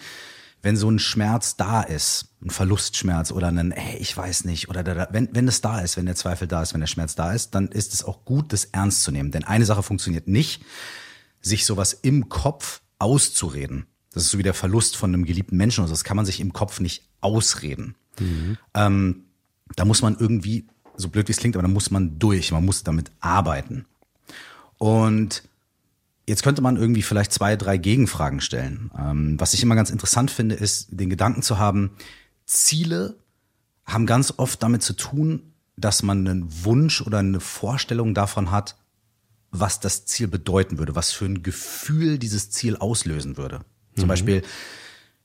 [0.62, 4.84] wenn so ein Schmerz da ist, ein Verlustschmerz oder ein, ey, ich weiß nicht, oder
[4.84, 7.34] da, wenn, wenn es da ist, wenn der Zweifel da ist, wenn der Schmerz da
[7.34, 9.32] ist, dann ist es auch gut, das ernst zu nehmen.
[9.32, 10.64] Denn eine Sache funktioniert nicht,
[11.42, 13.88] sich sowas im Kopf auszureden.
[14.14, 15.82] Das ist so wie der Verlust von einem geliebten Menschen.
[15.82, 17.96] Also das kann man sich im Kopf nicht ausreden.
[18.20, 18.58] Mhm.
[18.74, 19.24] Ähm,
[19.76, 22.52] da muss man irgendwie, so blöd wie es klingt, aber da muss man durch.
[22.52, 23.86] Man muss damit arbeiten.
[24.78, 25.44] Und
[26.28, 28.92] Jetzt könnte man irgendwie vielleicht zwei, drei Gegenfragen stellen.
[28.98, 31.92] Ähm, was ich immer ganz interessant finde, ist den Gedanken zu haben,
[32.46, 33.18] Ziele
[33.86, 38.78] haben ganz oft damit zu tun, dass man einen Wunsch oder eine Vorstellung davon hat,
[39.50, 43.62] was das Ziel bedeuten würde, was für ein Gefühl dieses Ziel auslösen würde.
[43.96, 44.10] Zum mhm.
[44.10, 44.42] Beispiel,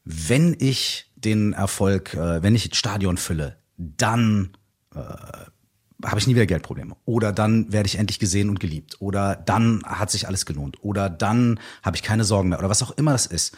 [0.05, 4.57] wenn ich den Erfolg, äh, wenn ich das Stadion fülle, dann
[4.95, 5.01] äh,
[6.05, 6.97] habe ich nie wieder Geldprobleme.
[7.05, 8.97] Oder dann werde ich endlich gesehen und geliebt.
[9.01, 10.83] Oder dann hat sich alles gelohnt.
[10.83, 12.59] Oder dann habe ich keine Sorgen mehr.
[12.59, 13.57] Oder was auch immer das ist.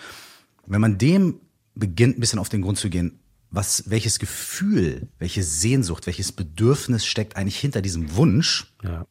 [0.66, 1.40] Wenn man dem
[1.74, 3.18] beginnt, ein bisschen auf den Grund zu gehen,
[3.51, 9.07] was, welches Gefühl, welche Sehnsucht, welches Bedürfnis steckt eigentlich hinter diesem Wunsch, ja.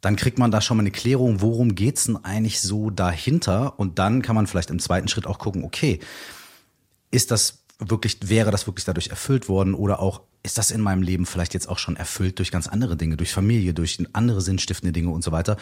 [0.00, 3.78] dann kriegt man da schon mal eine Klärung, worum geht's denn eigentlich so dahinter?
[3.78, 6.00] Und dann kann man vielleicht im zweiten Schritt auch gucken, okay,
[7.10, 11.02] ist das wirklich, wäre das wirklich dadurch erfüllt worden oder auch ist das in meinem
[11.02, 14.92] Leben vielleicht jetzt auch schon erfüllt durch ganz andere Dinge, durch Familie, durch andere sinnstiftende
[14.92, 15.56] Dinge und so weiter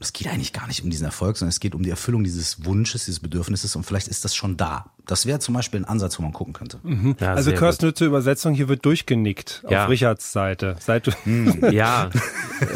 [0.00, 2.64] es geht eigentlich gar nicht um diesen Erfolg, sondern es geht um die Erfüllung dieses
[2.64, 4.92] Wunsches, dieses Bedürfnisses und vielleicht ist das schon da.
[5.06, 6.78] Das wäre zum Beispiel ein Ansatz, wo man gucken könnte.
[6.82, 7.16] Mhm.
[7.18, 9.84] Ja, also Kirsten zur Übersetzung, hier wird durchgenickt ja.
[9.84, 10.76] auf Richards Seite.
[10.80, 11.70] Seit hm.
[11.72, 12.10] ja,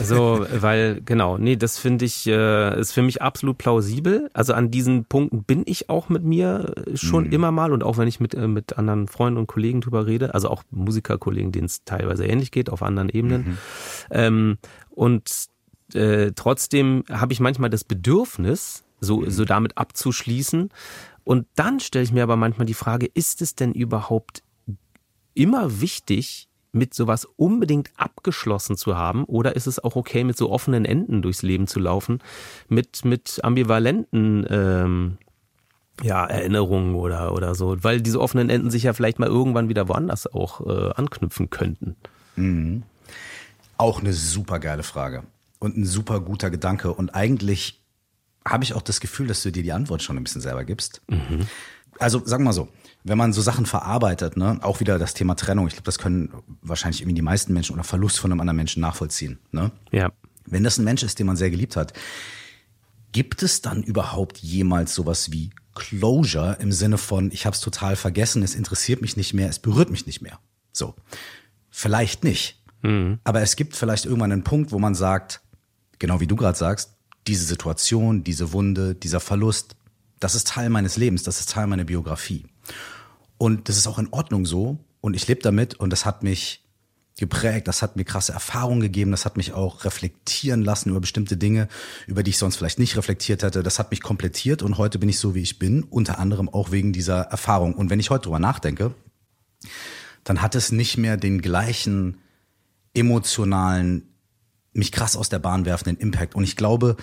[0.02, 4.30] so, weil, genau, nee, das finde ich, äh, ist für mich absolut plausibel.
[4.32, 7.32] Also an diesen Punkten bin ich auch mit mir schon mhm.
[7.32, 10.34] immer mal und auch wenn ich mit, äh, mit anderen Freunden und Kollegen drüber rede,
[10.34, 13.42] also auch Musikerkollegen, denen es teilweise ähnlich geht, auf anderen Ebenen.
[13.42, 13.58] Mhm.
[14.10, 14.58] Ähm,
[14.90, 15.51] und
[15.94, 19.30] äh, trotzdem habe ich manchmal das Bedürfnis, so, mhm.
[19.30, 20.70] so damit abzuschließen.
[21.24, 24.42] Und dann stelle ich mir aber manchmal die Frage, ist es denn überhaupt
[25.34, 29.24] immer wichtig, mit sowas unbedingt abgeschlossen zu haben?
[29.24, 32.20] Oder ist es auch okay, mit so offenen Enden durchs Leben zu laufen,
[32.68, 35.18] mit, mit ambivalenten ähm,
[36.02, 37.76] ja, Erinnerungen oder, oder so?
[37.84, 41.96] Weil diese offenen Enden sich ja vielleicht mal irgendwann wieder woanders auch äh, anknüpfen könnten.
[42.36, 42.84] Mhm.
[43.76, 45.24] Auch eine super geile Frage
[45.62, 46.92] und ein super guter Gedanke.
[46.92, 47.82] Und eigentlich
[48.46, 51.02] habe ich auch das Gefühl, dass du dir die Antwort schon ein bisschen selber gibst.
[51.08, 51.46] Mhm.
[51.98, 52.68] Also sagen wir mal so,
[53.04, 56.32] wenn man so Sachen verarbeitet, ne, auch wieder das Thema Trennung, ich glaube, das können
[56.62, 59.38] wahrscheinlich irgendwie die meisten Menschen oder Verlust von einem anderen Menschen nachvollziehen.
[59.52, 59.70] Ne?
[59.92, 60.10] Ja.
[60.46, 61.92] Wenn das ein Mensch ist, den man sehr geliebt hat,
[63.12, 67.94] gibt es dann überhaupt jemals sowas wie Closure im Sinne von, ich habe es total
[67.94, 70.38] vergessen, es interessiert mich nicht mehr, es berührt mich nicht mehr.
[70.72, 70.94] So.
[71.70, 72.60] Vielleicht nicht.
[72.82, 73.20] Mhm.
[73.24, 75.40] Aber es gibt vielleicht irgendwann einen Punkt, wo man sagt,
[76.02, 76.96] genau wie du gerade sagst,
[77.28, 79.76] diese Situation, diese Wunde, dieser Verlust,
[80.18, 82.44] das ist Teil meines Lebens, das ist Teil meiner Biografie.
[83.38, 84.78] Und das ist auch in Ordnung so.
[85.00, 86.64] Und ich lebe damit und das hat mich
[87.16, 91.36] geprägt, das hat mir krasse Erfahrungen gegeben, das hat mich auch reflektieren lassen über bestimmte
[91.36, 91.68] Dinge,
[92.08, 93.62] über die ich sonst vielleicht nicht reflektiert hätte.
[93.62, 96.72] Das hat mich komplettiert und heute bin ich so, wie ich bin, unter anderem auch
[96.72, 97.74] wegen dieser Erfahrung.
[97.74, 98.92] Und wenn ich heute drüber nachdenke,
[100.24, 102.18] dann hat es nicht mehr den gleichen
[102.92, 104.11] emotionalen
[104.72, 106.34] mich krass aus der Bahn werfenden Impact.
[106.34, 106.96] Und ich glaube,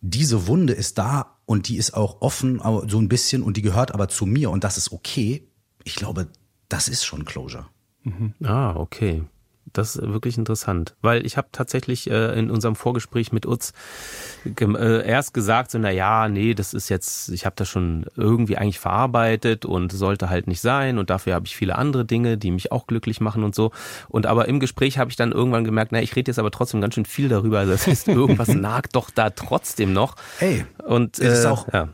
[0.00, 3.92] diese Wunde ist da und die ist auch offen, so ein bisschen und die gehört
[3.94, 5.48] aber zu mir und das ist okay.
[5.84, 6.28] Ich glaube,
[6.68, 7.66] das ist schon Closure.
[8.02, 8.34] Mhm.
[8.42, 9.22] Ah, okay.
[9.72, 13.72] Das ist wirklich interessant, weil ich habe tatsächlich äh, in unserem Vorgespräch mit Utz
[14.44, 18.56] äh, erst gesagt, so na ja, nee, das ist jetzt, ich habe das schon irgendwie
[18.56, 22.50] eigentlich verarbeitet und sollte halt nicht sein und dafür habe ich viele andere Dinge, die
[22.50, 23.70] mich auch glücklich machen und so.
[24.08, 26.80] Und aber im Gespräch habe ich dann irgendwann gemerkt, na, ich rede jetzt aber trotzdem
[26.80, 27.60] ganz schön viel darüber.
[27.60, 30.16] Also das heißt, irgendwas nagt doch da trotzdem noch.
[30.38, 31.88] Hey, und äh, ist auch ja.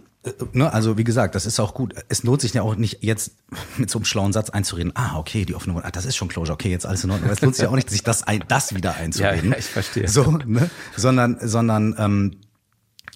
[0.52, 1.94] Ne, also wie gesagt, das ist auch gut.
[2.08, 3.32] Es lohnt sich ja auch nicht jetzt
[3.76, 4.92] mit so einem schlauen Satz einzureden.
[4.94, 6.54] Ah, okay, die offene Wunde, ah, das ist schon Closure.
[6.54, 7.26] Okay, jetzt alles in Ordnung.
[7.26, 9.50] Aber es lohnt sich ja auch nicht, sich das, ein, das wieder einzureden.
[9.50, 10.08] Ja, ich verstehe.
[10.08, 10.70] So, ne?
[10.96, 12.36] sondern, sondern ähm,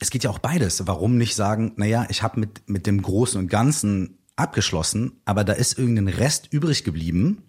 [0.01, 0.87] es geht ja auch beides.
[0.87, 5.53] Warum nicht sagen, naja, ich habe mit mit dem Großen und Ganzen abgeschlossen, aber da
[5.53, 7.43] ist irgendein Rest übrig geblieben.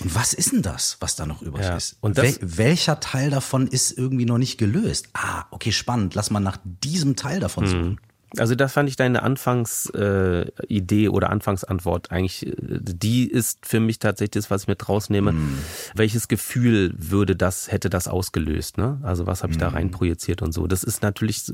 [0.00, 1.76] Und was ist denn das, was da noch übrig ja.
[1.76, 1.96] ist?
[2.00, 5.08] Und Wel welcher Teil davon ist irgendwie noch nicht gelöst?
[5.12, 6.14] Ah, okay, spannend.
[6.14, 7.98] Lass mal nach diesem Teil davon mhm.
[8.36, 13.98] Also das fand ich deine Anfangsidee äh, oder Anfangsantwort eigentlich, äh, die ist für mich
[13.98, 15.32] tatsächlich das, was ich mit rausnehme.
[15.32, 15.58] Mm.
[15.94, 18.76] Welches Gefühl würde das, hätte das ausgelöst?
[18.76, 18.98] Ne?
[19.02, 19.60] Also was habe ich mm.
[19.60, 20.66] da rein projiziert und so.
[20.66, 21.52] Das ist natürlich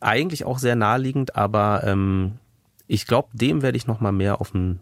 [0.00, 2.38] eigentlich auch sehr naheliegend, aber ähm,
[2.86, 4.80] ich glaube, dem werde ich noch mal mehr auf den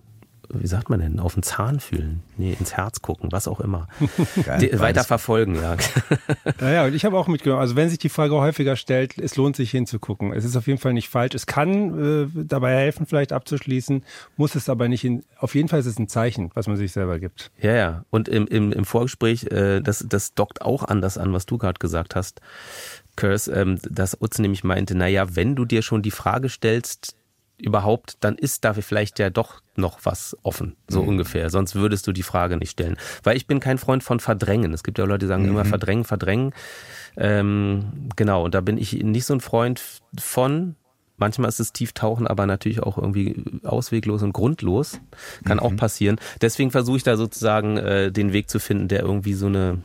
[0.52, 3.88] wie sagt man denn, auf den Zahn fühlen, nee, ins Herz gucken, was auch immer.
[4.44, 5.76] Geil, weiter verfolgen, ja.
[6.60, 9.56] Naja, und ich habe auch mitgenommen, also wenn sich die Frage häufiger stellt, es lohnt
[9.56, 10.32] sich hinzugucken.
[10.32, 11.34] Es ist auf jeden Fall nicht falsch.
[11.34, 14.04] Es kann äh, dabei helfen, vielleicht abzuschließen,
[14.36, 15.04] muss es aber nicht.
[15.04, 17.50] In, auf jeden Fall ist es ein Zeichen, was man sich selber gibt.
[17.60, 18.04] Ja, ja.
[18.10, 21.78] Und im, im, im Vorgespräch, äh, das, das dockt auch anders an, was du gerade
[21.78, 22.40] gesagt hast.
[23.16, 27.16] Kurs, ähm, dass Utz nämlich meinte, naja, wenn du dir schon die Frage stellst,
[27.62, 31.08] überhaupt, dann ist da vielleicht ja doch noch was offen, so mhm.
[31.08, 31.48] ungefähr.
[31.50, 32.96] Sonst würdest du die Frage nicht stellen.
[33.22, 34.74] Weil ich bin kein Freund von Verdrängen.
[34.74, 35.50] Es gibt ja Leute, die sagen mhm.
[35.50, 36.52] immer verdrängen, verdrängen.
[37.16, 39.82] Ähm, genau, und da bin ich nicht so ein Freund
[40.18, 40.76] von.
[41.16, 45.00] Manchmal ist es Tieftauchen, aber natürlich auch irgendwie ausweglos und grundlos.
[45.44, 45.62] Kann mhm.
[45.62, 46.18] auch passieren.
[46.40, 49.82] Deswegen versuche ich da sozusagen äh, den Weg zu finden, der irgendwie so eine,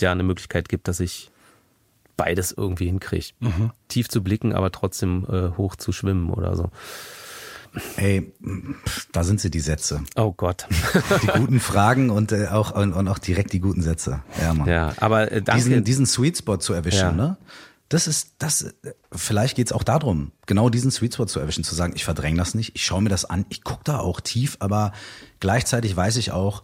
[0.00, 1.29] ja, eine Möglichkeit gibt, dass ich
[2.20, 3.28] beides irgendwie hinkriege.
[3.40, 3.70] Mhm.
[3.88, 6.70] Tief zu blicken, aber trotzdem äh, hoch zu schwimmen oder so.
[7.96, 8.30] Ey,
[9.12, 10.02] da sind sie die Sätze.
[10.16, 10.66] Oh Gott.
[11.22, 14.22] Die guten Fragen und äh, auch und, und, auch direkt die guten Sätze.
[14.38, 14.68] Ja, Mann.
[14.68, 15.62] Ja, aber äh, danke.
[15.62, 17.12] Diesen, diesen Sweet Spot zu erwischen, ja.
[17.12, 17.36] ne?
[17.88, 18.74] Das ist, das,
[19.10, 22.54] vielleicht geht's auch darum, genau diesen Sweet Spot zu erwischen, zu sagen, ich verdränge das
[22.54, 24.92] nicht, ich schaue mir das an, ich gucke da auch tief, aber
[25.40, 26.62] gleichzeitig weiß ich auch,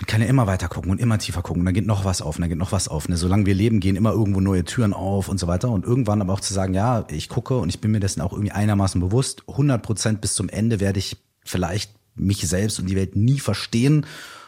[0.00, 1.60] man kann ja immer weiter gucken und immer tiefer gucken.
[1.60, 3.10] Und dann geht noch was auf, und dann geht noch was auf.
[3.10, 3.18] Ne?
[3.18, 5.68] Solange wir leben, gehen immer irgendwo neue Türen auf und so weiter.
[5.68, 8.32] Und irgendwann aber auch zu sagen, ja, ich gucke und ich bin mir dessen auch
[8.32, 9.42] irgendwie einigermaßen bewusst.
[9.46, 14.06] 100 Prozent bis zum Ende werde ich vielleicht mich selbst und die Welt nie verstehen.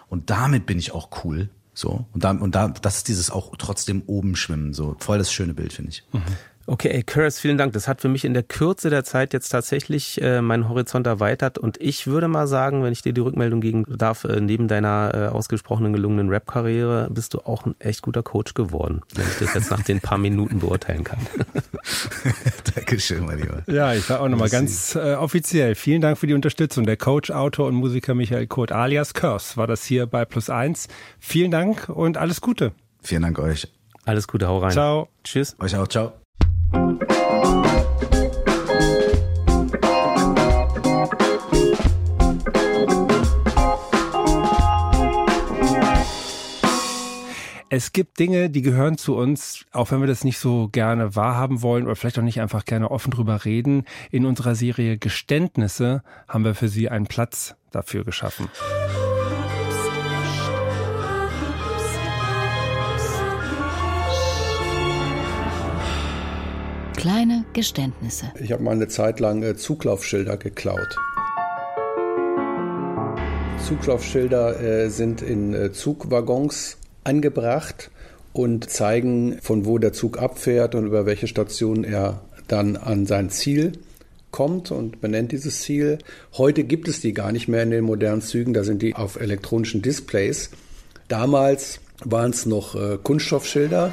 [0.08, 1.50] Und damit bin ich auch cool.
[1.74, 2.06] So.
[2.12, 4.72] Und da, und da, das ist dieses auch trotzdem oben schwimmen.
[4.72, 6.02] So voll das schöne Bild, finde ich.
[6.12, 6.22] Mhm.
[6.66, 7.72] Okay, Curtis, vielen Dank.
[7.72, 11.58] Das hat für mich in der Kürze der Zeit jetzt tatsächlich äh, meinen Horizont erweitert.
[11.58, 15.10] Und ich würde mal sagen, wenn ich dir die Rückmeldung geben darf, äh, neben deiner
[15.12, 19.54] äh, ausgesprochenen gelungenen Rap-Karriere bist du auch ein echt guter Coach geworden, wenn ich das
[19.54, 21.18] jetzt nach den paar Minuten beurteilen kann.
[22.74, 23.62] Dankeschön, mein Lieber.
[23.66, 25.74] Ja, ich war auch nochmal ganz äh, offiziell.
[25.74, 26.86] Vielen Dank für die Unterstützung.
[26.86, 30.88] Der Coach, Autor und Musiker Michael Kurt alias Curse war das hier bei Plus Eins.
[31.18, 32.72] Vielen Dank und alles Gute.
[33.02, 33.68] Vielen Dank euch.
[34.04, 34.72] Alles Gute, hau rein.
[34.72, 35.08] Ciao.
[35.24, 35.56] Tschüss.
[35.58, 36.21] Euch auch, ciao.
[47.74, 51.62] Es gibt Dinge, die gehören zu uns, auch wenn wir das nicht so gerne wahrhaben
[51.62, 53.86] wollen oder vielleicht auch nicht einfach gerne offen drüber reden.
[54.10, 58.50] In unserer Serie Geständnisse haben wir für Sie einen Platz dafür geschaffen.
[67.02, 68.26] Kleine Geständnisse.
[68.38, 70.96] Ich habe mal eine Zeit lang äh, Zuglaufschilder geklaut.
[73.66, 77.90] Zuglaufschilder äh, sind in äh, Zugwaggons angebracht
[78.32, 83.30] und zeigen, von wo der Zug abfährt und über welche Station er dann an sein
[83.30, 83.72] Ziel
[84.30, 85.98] kommt und benennt dieses Ziel.
[86.34, 89.20] Heute gibt es die gar nicht mehr in den modernen Zügen, da sind die auf
[89.20, 90.50] elektronischen Displays.
[91.08, 93.92] Damals waren es noch Kunststoffschilder,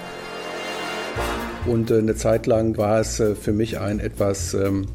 [1.69, 4.87] und äh, eine Zeit lang war es äh, für mich ein etwas ähm,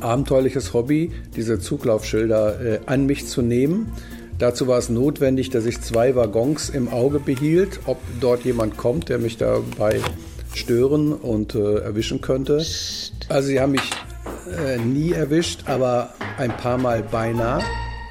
[0.00, 3.92] abenteuerliches Hobby, diese Zuglaufschilder äh, an mich zu nehmen.
[4.38, 9.08] Dazu war es notwendig, dass ich zwei Waggons im Auge behielt, ob dort jemand kommt,
[9.08, 10.00] der mich dabei
[10.54, 12.64] stören und äh, erwischen könnte.
[13.28, 13.90] Also sie haben mich
[14.66, 17.62] äh, nie erwischt, aber ein paar Mal beinahe.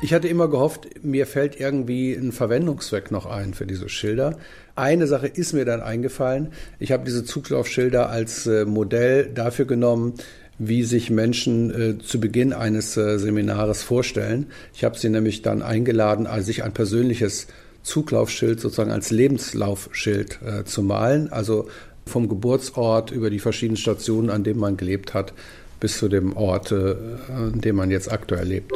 [0.06, 4.38] Ich hatte immer gehofft, mir fällt irgendwie ein Verwendungszweck noch ein für diese Schilder.
[4.76, 6.50] Eine Sache ist mir dann eingefallen.
[6.78, 10.13] Ich habe diese Zuglaufschilder als äh, Modell dafür genommen,
[10.60, 14.46] wie sich Menschen äh, zu Beginn eines äh, Seminares vorstellen.
[14.76, 17.48] Ich habe sie nämlich dann eingeladen, also sich ein persönliches
[17.82, 21.32] Zuglaufschild sozusagen als Lebenslaufschild äh, zu malen.
[21.32, 21.68] Also
[22.06, 25.34] vom Geburtsort über die verschiedenen Stationen, an denen man gelebt hat,
[25.80, 26.96] bis zu dem Ort, äh,
[27.28, 28.72] an dem man jetzt aktuell lebt.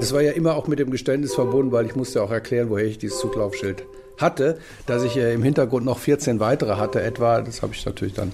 [0.00, 2.86] Es war ja immer auch mit dem Geständnis verbunden, weil ich musste auch erklären, woher
[2.86, 3.84] ich dieses Zuglaufschild
[4.16, 7.42] hatte, dass ich äh, im Hintergrund noch 14 weitere hatte etwa.
[7.42, 8.32] Das habe ich natürlich dann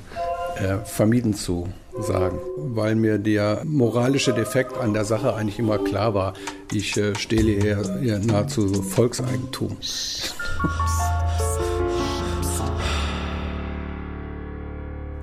[0.56, 6.14] äh, vermieden zu sagen, weil mir der moralische Defekt an der Sache eigentlich immer klar
[6.14, 6.34] war.
[6.72, 9.76] Ich äh, stehle hier, hier nahezu Volkseigentum.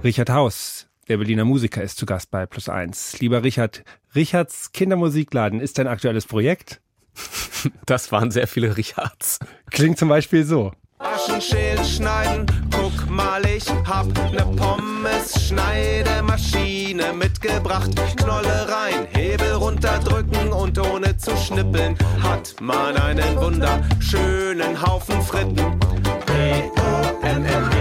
[0.04, 3.20] Richard Haus, der Berliner Musiker, ist zu Gast bei Plus Eins.
[3.20, 3.84] Lieber Richard,
[4.16, 6.82] Richards Kindermusikladen ist dein aktuelles Projekt?
[7.86, 9.40] Das waren sehr viele Richards.
[9.72, 10.74] Klingt zum Beispiel so.
[11.00, 17.92] Aschenschälen schneiden, guck mal, ich hab ne Pommes-Schneidemaschine mitgebracht.
[18.16, 25.80] Knolle rein, Hebel runterdrücken und ohne zu schnippeln hat man einen wunderschönen Haufen Fritten.
[26.26, 27.73] P-O-M-M-E-S,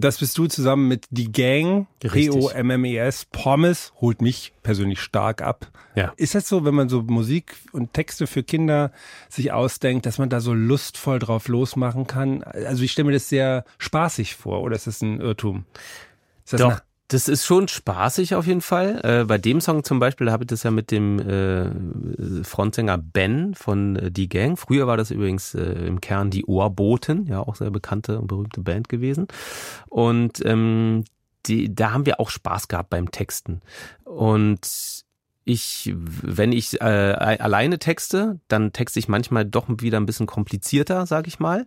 [0.00, 5.72] Das bist du zusammen mit Die Gang, P-O-M-M-E-S, Pommes, holt mich persönlich stark ab.
[5.96, 6.12] Ja.
[6.16, 8.92] Ist das so, wenn man so Musik und Texte für Kinder
[9.28, 12.44] sich ausdenkt, dass man da so lustvoll drauf losmachen kann?
[12.44, 15.64] Also ich stelle mir das sehr spaßig vor, oder ist das ein Irrtum?
[16.44, 19.00] Ist das Doch, eine- das ist schon spaßig auf jeden Fall.
[19.02, 23.54] Äh, bei dem Song zum Beispiel habe ich das ja mit dem äh, Frontsänger Ben
[23.54, 24.58] von äh, Die Gang.
[24.58, 28.60] Früher war das übrigens äh, im Kern die Ohrboten, ja auch sehr bekannte und berühmte
[28.60, 29.26] Band gewesen.
[29.88, 31.04] Und ähm,
[31.46, 33.62] die, da haben wir auch Spaß gehabt beim Texten.
[34.04, 35.04] Und
[35.44, 41.06] ich, wenn ich äh, alleine texte, dann texte ich manchmal doch wieder ein bisschen komplizierter,
[41.06, 41.66] sag ich mal,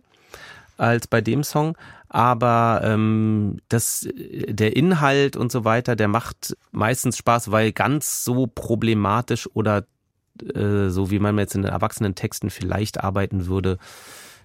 [0.76, 1.76] als bei dem Song.
[2.08, 8.46] Aber ähm, das, der Inhalt und so weiter, der macht meistens Spaß, weil ganz so
[8.46, 9.84] problematisch oder
[10.54, 13.78] äh, so wie man jetzt in den Erwachsenentexten vielleicht arbeiten würde,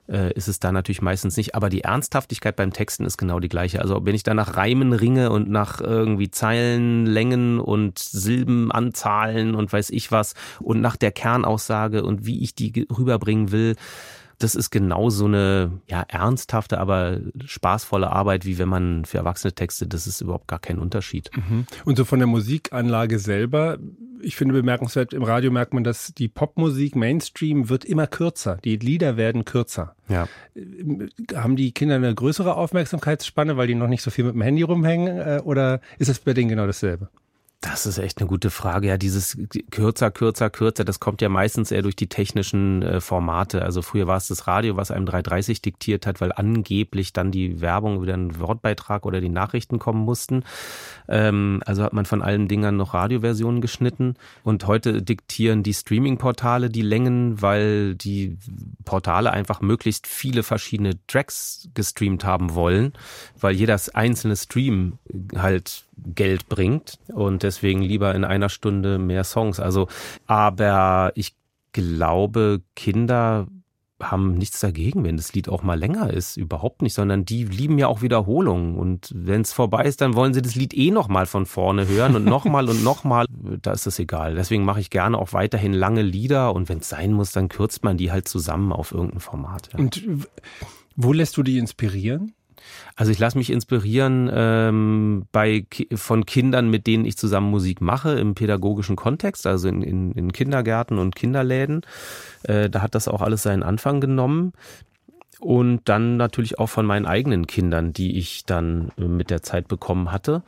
[0.08, 1.56] äh, ist es da natürlich meistens nicht.
[1.56, 3.82] Aber die Ernsthaftigkeit beim Texten ist genau die gleiche.
[3.82, 9.90] Also wenn ich da nach Reimen ringe und nach irgendwie Zeilenlängen und Silbenanzahlen und weiß
[9.90, 13.76] ich was und nach der Kernaussage und wie ich die ge- rüberbringen will,
[14.40, 19.54] das ist genau so eine ja, ernsthafte, aber spaßvolle Arbeit, wie wenn man für erwachsene
[19.54, 21.32] Texte, das ist überhaupt gar kein Unterschied.
[21.86, 23.80] Und so von der Musikanlage selber,
[24.22, 28.58] ich finde bemerkenswert, im Radio merkt man, dass die Popmusik Mainstream wird immer kürzer.
[28.64, 29.96] Die Lieder werden kürzer.
[30.08, 30.28] Ja.
[31.36, 34.62] Haben die Kinder eine größere Aufmerksamkeitsspanne, weil die noch nicht so viel mit dem Handy
[34.62, 35.18] rumhängen?
[35.18, 37.10] äh, Oder ist es bei denen genau dasselbe?
[37.60, 38.88] Das ist echt eine gute Frage.
[38.88, 39.36] Ja, dieses
[39.72, 43.64] kürzer, kürzer, kürzer, das kommt ja meistens eher durch die technischen äh, Formate.
[43.64, 47.60] Also früher war es das Radio, was einem 330 diktiert hat, weil angeblich dann die
[47.60, 50.44] Werbung wieder ein Wortbeitrag oder die Nachrichten kommen mussten.
[51.08, 54.18] Ähm, also hat man von allen Dingern noch Radioversionen geschnitten.
[54.44, 58.38] Und heute diktieren die Streaming-Portale die Längen, weil die
[58.86, 62.94] Portale einfach möglichst viele verschiedene Tracks gestreamt haben wollen,
[63.40, 65.00] weil jedes einzelne Stream
[65.36, 69.60] halt Geld bringt und deswegen lieber in einer Stunde mehr Songs.
[69.60, 69.88] Also,
[70.26, 71.36] aber ich
[71.74, 73.48] glaube, Kinder
[74.02, 77.80] haben nichts dagegen, wenn das Lied auch mal länger ist, überhaupt nicht, sondern die lieben
[77.80, 81.08] ja auch Wiederholungen und wenn es vorbei ist, dann wollen sie das Lied eh noch
[81.08, 83.26] mal von vorne hören und noch mal und noch mal,
[83.62, 84.36] da ist es egal.
[84.36, 87.84] Deswegen mache ich gerne auch weiterhin lange Lieder und wenn es sein muss, dann kürzt
[87.84, 89.70] man die halt zusammen auf irgendein Format.
[89.74, 89.80] Ja.
[89.80, 90.04] Und
[90.96, 92.34] wo lässt du die inspirieren?
[92.96, 98.20] Also ich lasse mich inspirieren ähm, bei von Kindern, mit denen ich zusammen Musik mache
[98.20, 101.82] im pädagogischen Kontext, also in, in, in Kindergärten und Kinderläden.
[102.44, 104.54] Äh, da hat das auch alles seinen Anfang genommen.
[105.40, 109.68] Und dann natürlich auch von meinen eigenen Kindern, die ich dann äh, mit der Zeit
[109.68, 110.42] bekommen hatte.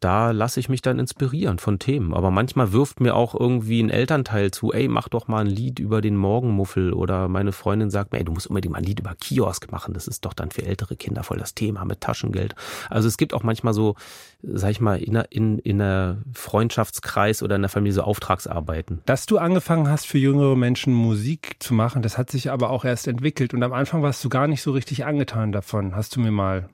[0.00, 2.14] Da lasse ich mich dann inspirieren von Themen.
[2.14, 5.78] Aber manchmal wirft mir auch irgendwie ein Elternteil zu, ey, mach doch mal ein Lied
[5.78, 6.92] über den Morgenmuffel.
[6.92, 9.94] Oder meine Freundin sagt mir, ey, du musst unbedingt mal ein Lied über Kiosk machen.
[9.94, 12.54] Das ist doch dann für ältere Kinder voll das Thema mit Taschengeld.
[12.90, 13.96] Also es gibt auch manchmal so,
[14.42, 19.00] sag ich mal, in, in, in einer Freundschaftskreis oder in der Familie so Auftragsarbeiten.
[19.06, 22.84] Dass du angefangen hast, für jüngere Menschen Musik zu machen, das hat sich aber auch
[22.84, 23.52] erst entwickelt.
[23.52, 26.68] Und am Anfang warst du gar nicht so richtig angetan davon, hast du mir mal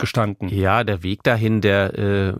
[0.00, 0.48] gestanden.
[0.48, 2.34] Ja, der Weg dahin, der äh,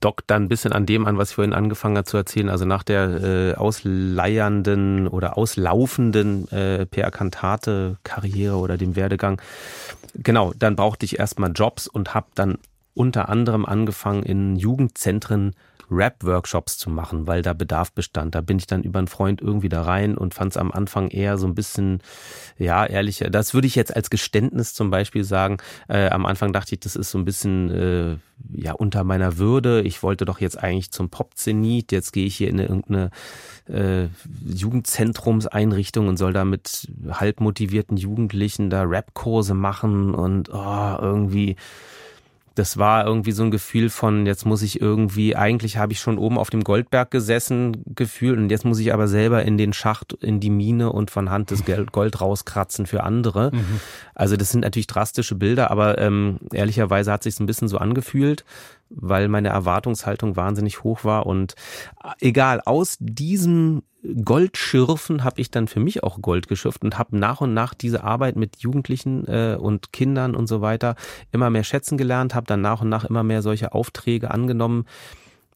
[0.00, 2.48] dockt dann ein bisschen an dem an, was ich vorhin angefangen habe zu erzählen.
[2.48, 9.40] Also nach der äh, ausleiernden oder auslaufenden äh, Per Cantate Karriere oder dem Werdegang.
[10.14, 12.58] Genau, dann brauchte ich erstmal Jobs und habe dann
[12.94, 15.54] unter anderem angefangen in Jugendzentren
[15.94, 18.34] Rap-Workshops zu machen, weil da Bedarf bestand.
[18.34, 21.08] Da bin ich dann über einen Freund irgendwie da rein und fand es am Anfang
[21.08, 22.00] eher so ein bisschen,
[22.58, 23.30] ja, ehrlicher.
[23.30, 25.58] Das würde ich jetzt als Geständnis zum Beispiel sagen.
[25.88, 28.16] Äh, am Anfang dachte ich, das ist so ein bisschen, äh,
[28.52, 29.82] ja, unter meiner Würde.
[29.82, 31.92] Ich wollte doch jetzt eigentlich zum Pop-Zenit.
[31.92, 33.10] Jetzt gehe ich hier in eine, irgendeine
[33.68, 34.08] äh,
[34.44, 41.56] Jugendzentrumseinrichtung und soll da mit halb motivierten Jugendlichen da Rap-Kurse machen und oh, irgendwie
[42.54, 46.18] das war irgendwie so ein Gefühl von, jetzt muss ich irgendwie, eigentlich habe ich schon
[46.18, 50.12] oben auf dem Goldberg gesessen, gefühlt, und jetzt muss ich aber selber in den Schacht,
[50.20, 53.50] in die Mine und von Hand das Gold rauskratzen für andere.
[54.14, 58.44] Also das sind natürlich drastische Bilder, aber ähm, ehrlicherweise hat sich ein bisschen so angefühlt,
[58.96, 61.26] weil meine Erwartungshaltung wahnsinnig hoch war.
[61.26, 61.54] Und
[62.02, 63.82] äh, egal, aus diesem
[64.24, 68.04] Goldschürfen habe ich dann für mich auch Gold geschürft und habe nach und nach diese
[68.04, 70.94] Arbeit mit Jugendlichen äh, und Kindern und so weiter
[71.32, 74.84] immer mehr schätzen gelernt, habe dann nach und nach immer mehr solche Aufträge angenommen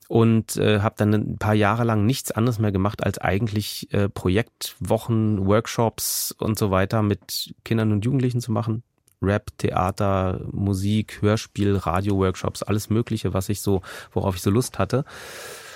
[0.08, 4.08] und äh, habe dann ein paar Jahre lang nichts anderes mehr gemacht als eigentlich äh,
[4.08, 8.82] Projektwochen, Workshops und so weiter mit Kindern und Jugendlichen zu machen.
[9.22, 15.04] Rap, Theater, Musik, Hörspiel, Radio-Workshops, alles Mögliche, was ich so, worauf ich so Lust hatte.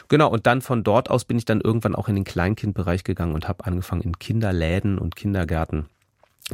[0.09, 3.35] Genau, und dann von dort aus bin ich dann irgendwann auch in den Kleinkindbereich gegangen
[3.35, 5.87] und habe angefangen in Kinderläden und Kindergärten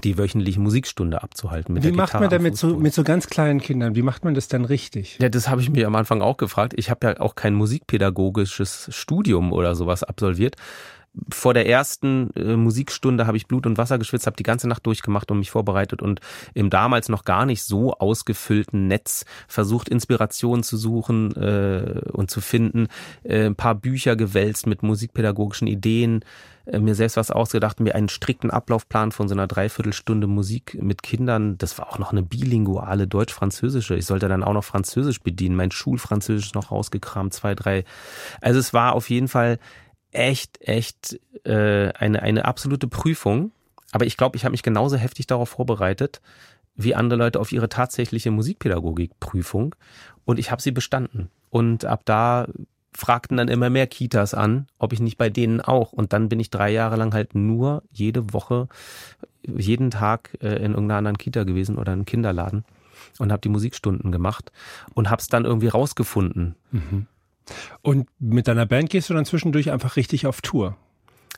[0.05, 1.75] die wöchentliche Musikstunde abzuhalten.
[1.75, 3.95] Mit Wie der macht Gitarre man denn mit so, mit so ganz kleinen Kindern?
[3.95, 5.19] Wie macht man das dann richtig?
[5.21, 6.75] Ja, das habe ich mir am Anfang auch gefragt.
[6.77, 10.57] Ich habe ja auch kein musikpädagogisches Studium oder sowas absolviert.
[11.33, 14.87] Vor der ersten äh, Musikstunde habe ich Blut und Wasser geschwitzt, habe die ganze Nacht
[14.87, 16.21] durchgemacht und mich vorbereitet und
[16.55, 22.41] im damals noch gar nicht so ausgefüllten Netz versucht, Inspirationen zu suchen äh, und zu
[22.41, 22.89] finden,
[23.25, 26.25] äh, ein paar Bücher gewälzt mit musikpädagogischen Ideen,
[26.69, 31.03] äh, mir selbst was ausgedacht, mir einen strikten Ablaufplan von so einer Dreiviertelstunde Musik mit
[31.03, 31.57] Kindern.
[31.59, 33.97] Das war auch noch eine bilinguale deutsch-französische.
[33.97, 37.85] Ich sollte dann auch noch Französisch bedienen, mein Schulfranzösisch noch rausgekramt, zwei, drei.
[38.41, 39.59] Also es war auf jeden Fall
[40.13, 43.53] echt, echt äh, eine, eine absolute Prüfung.
[43.93, 46.21] Aber ich glaube, ich habe mich genauso heftig darauf vorbereitet
[46.79, 49.75] wie andere Leute auf ihre tatsächliche Musikpädagogikprüfung.
[50.25, 51.29] Und ich habe sie bestanden.
[51.51, 52.47] Und ab da
[52.95, 55.93] fragten dann immer mehr Kitas an, ob ich nicht bei denen auch.
[55.93, 58.69] Und dann bin ich drei Jahre lang halt nur jede Woche,
[59.43, 62.65] jeden Tag äh, in irgendeiner anderen Kita gewesen oder im Kinderladen
[63.19, 64.53] und habe die Musikstunden gemacht
[64.95, 66.55] und habe es dann irgendwie rausgefunden.
[67.83, 70.77] Und mit deiner Band gehst du dann zwischendurch einfach richtig auf Tour.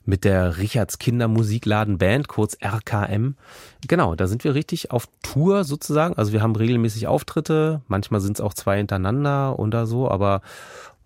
[0.07, 3.35] mit der Richards Kindermusikladen Band, kurz RKM.
[3.87, 6.15] Genau, da sind wir richtig auf Tour sozusagen.
[6.17, 10.41] Also wir haben regelmäßig Auftritte, manchmal sind es auch zwei hintereinander oder so, aber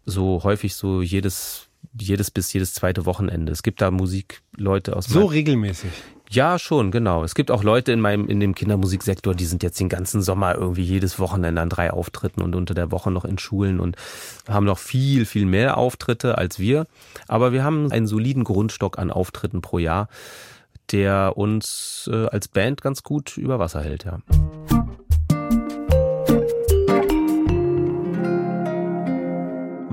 [0.07, 3.53] so häufig so jedes jedes bis jedes zweite Wochenende.
[3.53, 5.91] Es gibt da Musikleute aus So regelmäßig.
[6.31, 7.23] Ja, schon, genau.
[7.23, 10.55] Es gibt auch Leute in meinem, in dem Kindermusiksektor, die sind jetzt den ganzen Sommer
[10.55, 13.97] irgendwie jedes Wochenende an drei Auftritten und unter der Woche noch in Schulen und
[14.49, 16.87] haben noch viel, viel mehr Auftritte als wir.
[17.29, 20.09] Aber wir haben einen soliden Grundstock an Auftritten pro Jahr,
[20.93, 24.19] der uns äh, als Band ganz gut über Wasser hält, ja.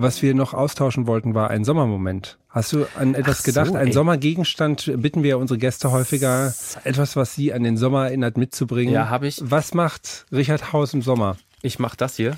[0.02, 2.40] Was wir noch austauschen wollten, war ein Sommermoment.
[2.50, 3.76] Hast du an etwas so, gedacht?
[3.76, 3.94] Ein ey.
[3.94, 6.54] Sommergegenstand bitten wir unsere Gäste häufiger.
[6.84, 8.92] Etwas, was sie an den Sommer erinnert, mitzubringen.
[8.92, 9.40] Ja, hab ich.
[9.44, 11.38] Was macht Richard Haus im Sommer?
[11.62, 12.36] Ich mach das hier.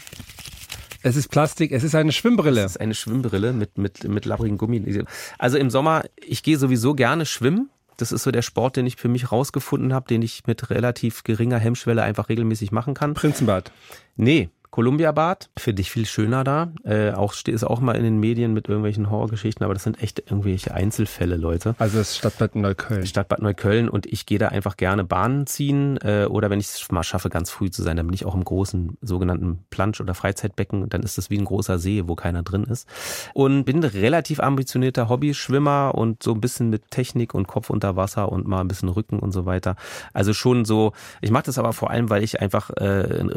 [1.04, 2.62] Es ist Plastik, es ist eine Schwimmbrille.
[2.62, 5.06] Das ist eine Schwimmbrille mit, mit, mit labbrigen Gummi.
[5.38, 7.70] Also im Sommer, ich gehe sowieso gerne schwimmen.
[7.96, 11.24] Das ist so der Sport, den ich für mich rausgefunden habe, den ich mit relativ
[11.24, 13.14] geringer Hemmschwelle einfach regelmäßig machen kann.
[13.14, 13.72] Prinzenbad.
[14.18, 16.72] Nee, Columbia-Bad, finde ich viel schöner da.
[16.84, 20.18] Äh, auch ist auch mal in den Medien mit irgendwelchen Horrorgeschichten, aber das sind echt
[20.18, 21.76] irgendwelche Einzelfälle, Leute.
[21.78, 23.06] Also das Stadtbad Neukölln.
[23.06, 26.92] Stadtbad Neukölln und ich gehe da einfach gerne Bahnen ziehen äh, oder wenn ich es
[26.92, 30.16] mal schaffe, ganz früh zu sein, dann bin ich auch im großen sogenannten Plansch- oder
[30.16, 32.88] Freizeitbecken dann ist das wie ein großer See, wo keiner drin ist.
[33.36, 38.32] Und bin relativ ambitionierter Hobbyschwimmer und so ein bisschen mit Technik und Kopf unter Wasser
[38.32, 39.76] und mal ein bisschen Rücken und so weiter.
[40.14, 43.30] Also schon so, ich mache das aber vor allem, weil ich einfach äh, ein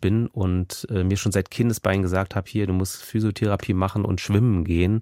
[0.00, 4.20] Bin und äh, mir schon seit Kindesbein gesagt habe, hier, du musst Physiotherapie machen und
[4.20, 5.00] schwimmen gehen.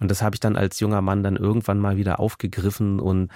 [0.00, 3.30] Und das habe ich dann als junger Mann dann irgendwann mal wieder aufgegriffen und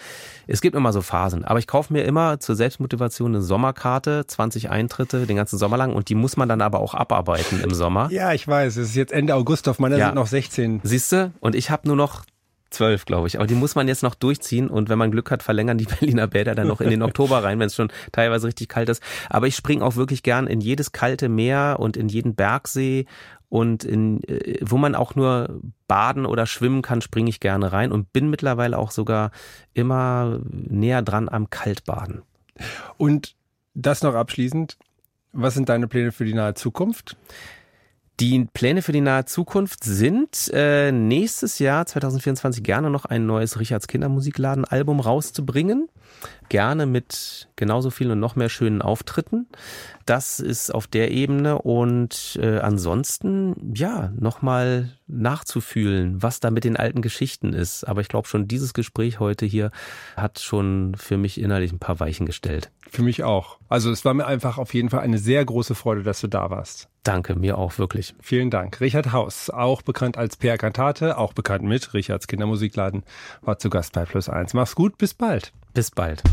[0.49, 1.45] es gibt immer so Phasen.
[1.45, 5.93] Aber ich kaufe mir immer zur Selbstmotivation eine Sommerkarte, 20 Eintritte den ganzen Sommer lang
[5.93, 8.09] und die muss man dann aber auch abarbeiten im Sommer.
[8.11, 8.79] Ja, ich weiß.
[8.79, 10.07] Es ist jetzt Ende August, auf meiner Ja.
[10.07, 10.81] sind noch 16.
[10.83, 11.33] Siehst du?
[11.39, 12.25] Und ich habe nur noch
[12.71, 13.39] zwölf, glaube ich.
[13.39, 16.27] Aber die muss man jetzt noch durchziehen und wenn man Glück hat, verlängern die Berliner
[16.27, 19.03] Bäder dann noch in den Oktober rein, wenn es schon teilweise richtig kalt ist.
[19.31, 23.07] Aber ich springe auch wirklich gern in jedes kalte Meer und in jeden Bergsee
[23.49, 27.93] und in äh, wo man auch nur baden oder schwimmen kann, springe ich gerne rein
[27.93, 29.31] und bin mittlerweile auch sogar
[29.73, 32.23] immer näher dran am Kaltbaden.
[32.97, 33.37] Und
[33.75, 34.79] das noch abschließend.
[35.33, 37.17] Was sind deine Pläne für die nahe Zukunft?
[38.19, 43.61] Die Pläne für die nahe Zukunft sind, äh, nächstes Jahr 2024 gerne noch ein neues
[43.61, 45.91] Richards Kindermusikladen-Album rauszubringen.
[46.49, 49.49] Gerne mit genauso vielen und noch mehr schönen Auftritten.
[50.07, 56.79] Das ist auf der Ebene und äh, ansonsten, ja, nochmal nachzufühlen, was da mit den
[56.79, 57.85] alten Geschichten ist.
[57.85, 59.71] Aber ich glaube schon, dieses Gespräch heute hier
[60.17, 62.71] hat schon für mich innerlich ein paar Weichen gestellt.
[62.91, 63.59] Für mich auch.
[63.69, 66.49] Also es war mir einfach auf jeden Fall eine sehr große Freude, dass du da
[66.49, 66.89] warst.
[67.07, 68.17] Danke, mir auch wirklich.
[68.21, 68.81] Vielen Dank.
[68.81, 73.05] Richard Haus, auch bekannt als Per Cantate, auch bekannt mit Richards Kindermusikladen,
[73.43, 74.55] war zu Gast bei Plus Eins.
[74.55, 75.53] Mach's gut, bis bald.
[75.73, 76.25] Bis bald.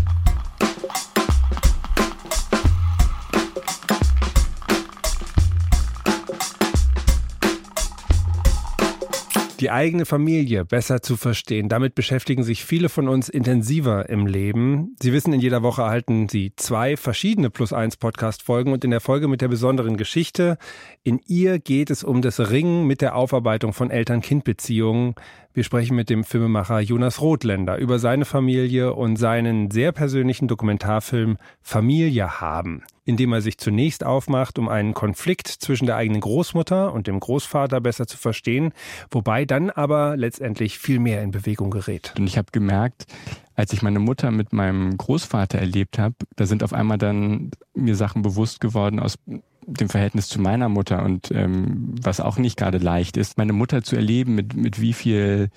[9.63, 11.69] Die eigene Familie besser zu verstehen.
[11.69, 14.93] Damit beschäftigen sich viele von uns intensiver im Leben.
[15.01, 18.99] Sie wissen, in jeder Woche erhalten Sie zwei verschiedene Plus eins Podcast-Folgen und in der
[18.99, 20.57] Folge mit der besonderen Geschichte.
[21.03, 25.15] In ihr geht es um das Ringen mit der Aufarbeitung von Eltern-Kind-Beziehungen.
[25.55, 31.37] Wir sprechen mit dem Filmemacher Jonas Rothländer über seine Familie und seinen sehr persönlichen Dokumentarfilm
[31.61, 36.91] Familie haben, in dem er sich zunächst aufmacht, um einen Konflikt zwischen der eigenen Großmutter
[36.91, 38.73] und dem Großvater besser zu verstehen,
[39.11, 42.15] wobei dann aber letztendlich viel mehr in Bewegung gerät.
[42.17, 43.05] Und ich habe gemerkt,
[43.53, 47.95] als ich meine Mutter mit meinem Großvater erlebt habe, da sind auf einmal dann mir
[47.95, 49.19] Sachen bewusst geworden aus
[49.67, 53.83] dem Verhältnis zu meiner Mutter und ähm, was auch nicht gerade leicht ist, meine Mutter
[53.83, 55.49] zu erleben, mit, mit wie viel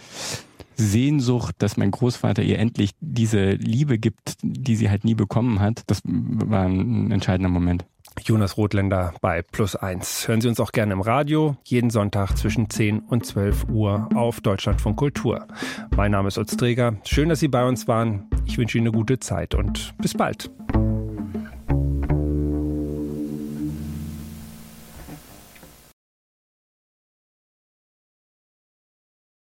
[0.77, 5.83] Sehnsucht, dass mein Großvater ihr endlich diese Liebe gibt, die sie halt nie bekommen hat,
[5.87, 7.85] das war ein entscheidender Moment.
[8.23, 10.27] Jonas Rothländer bei Plus 1.
[10.27, 14.41] Hören Sie uns auch gerne im Radio, jeden Sonntag zwischen 10 und 12 Uhr auf
[14.41, 15.47] Deutschlandfunk Kultur.
[15.95, 16.97] Mein Name ist Utz Träger.
[17.05, 18.29] Schön, dass Sie bei uns waren.
[18.47, 20.51] Ich wünsche Ihnen eine gute Zeit und bis bald.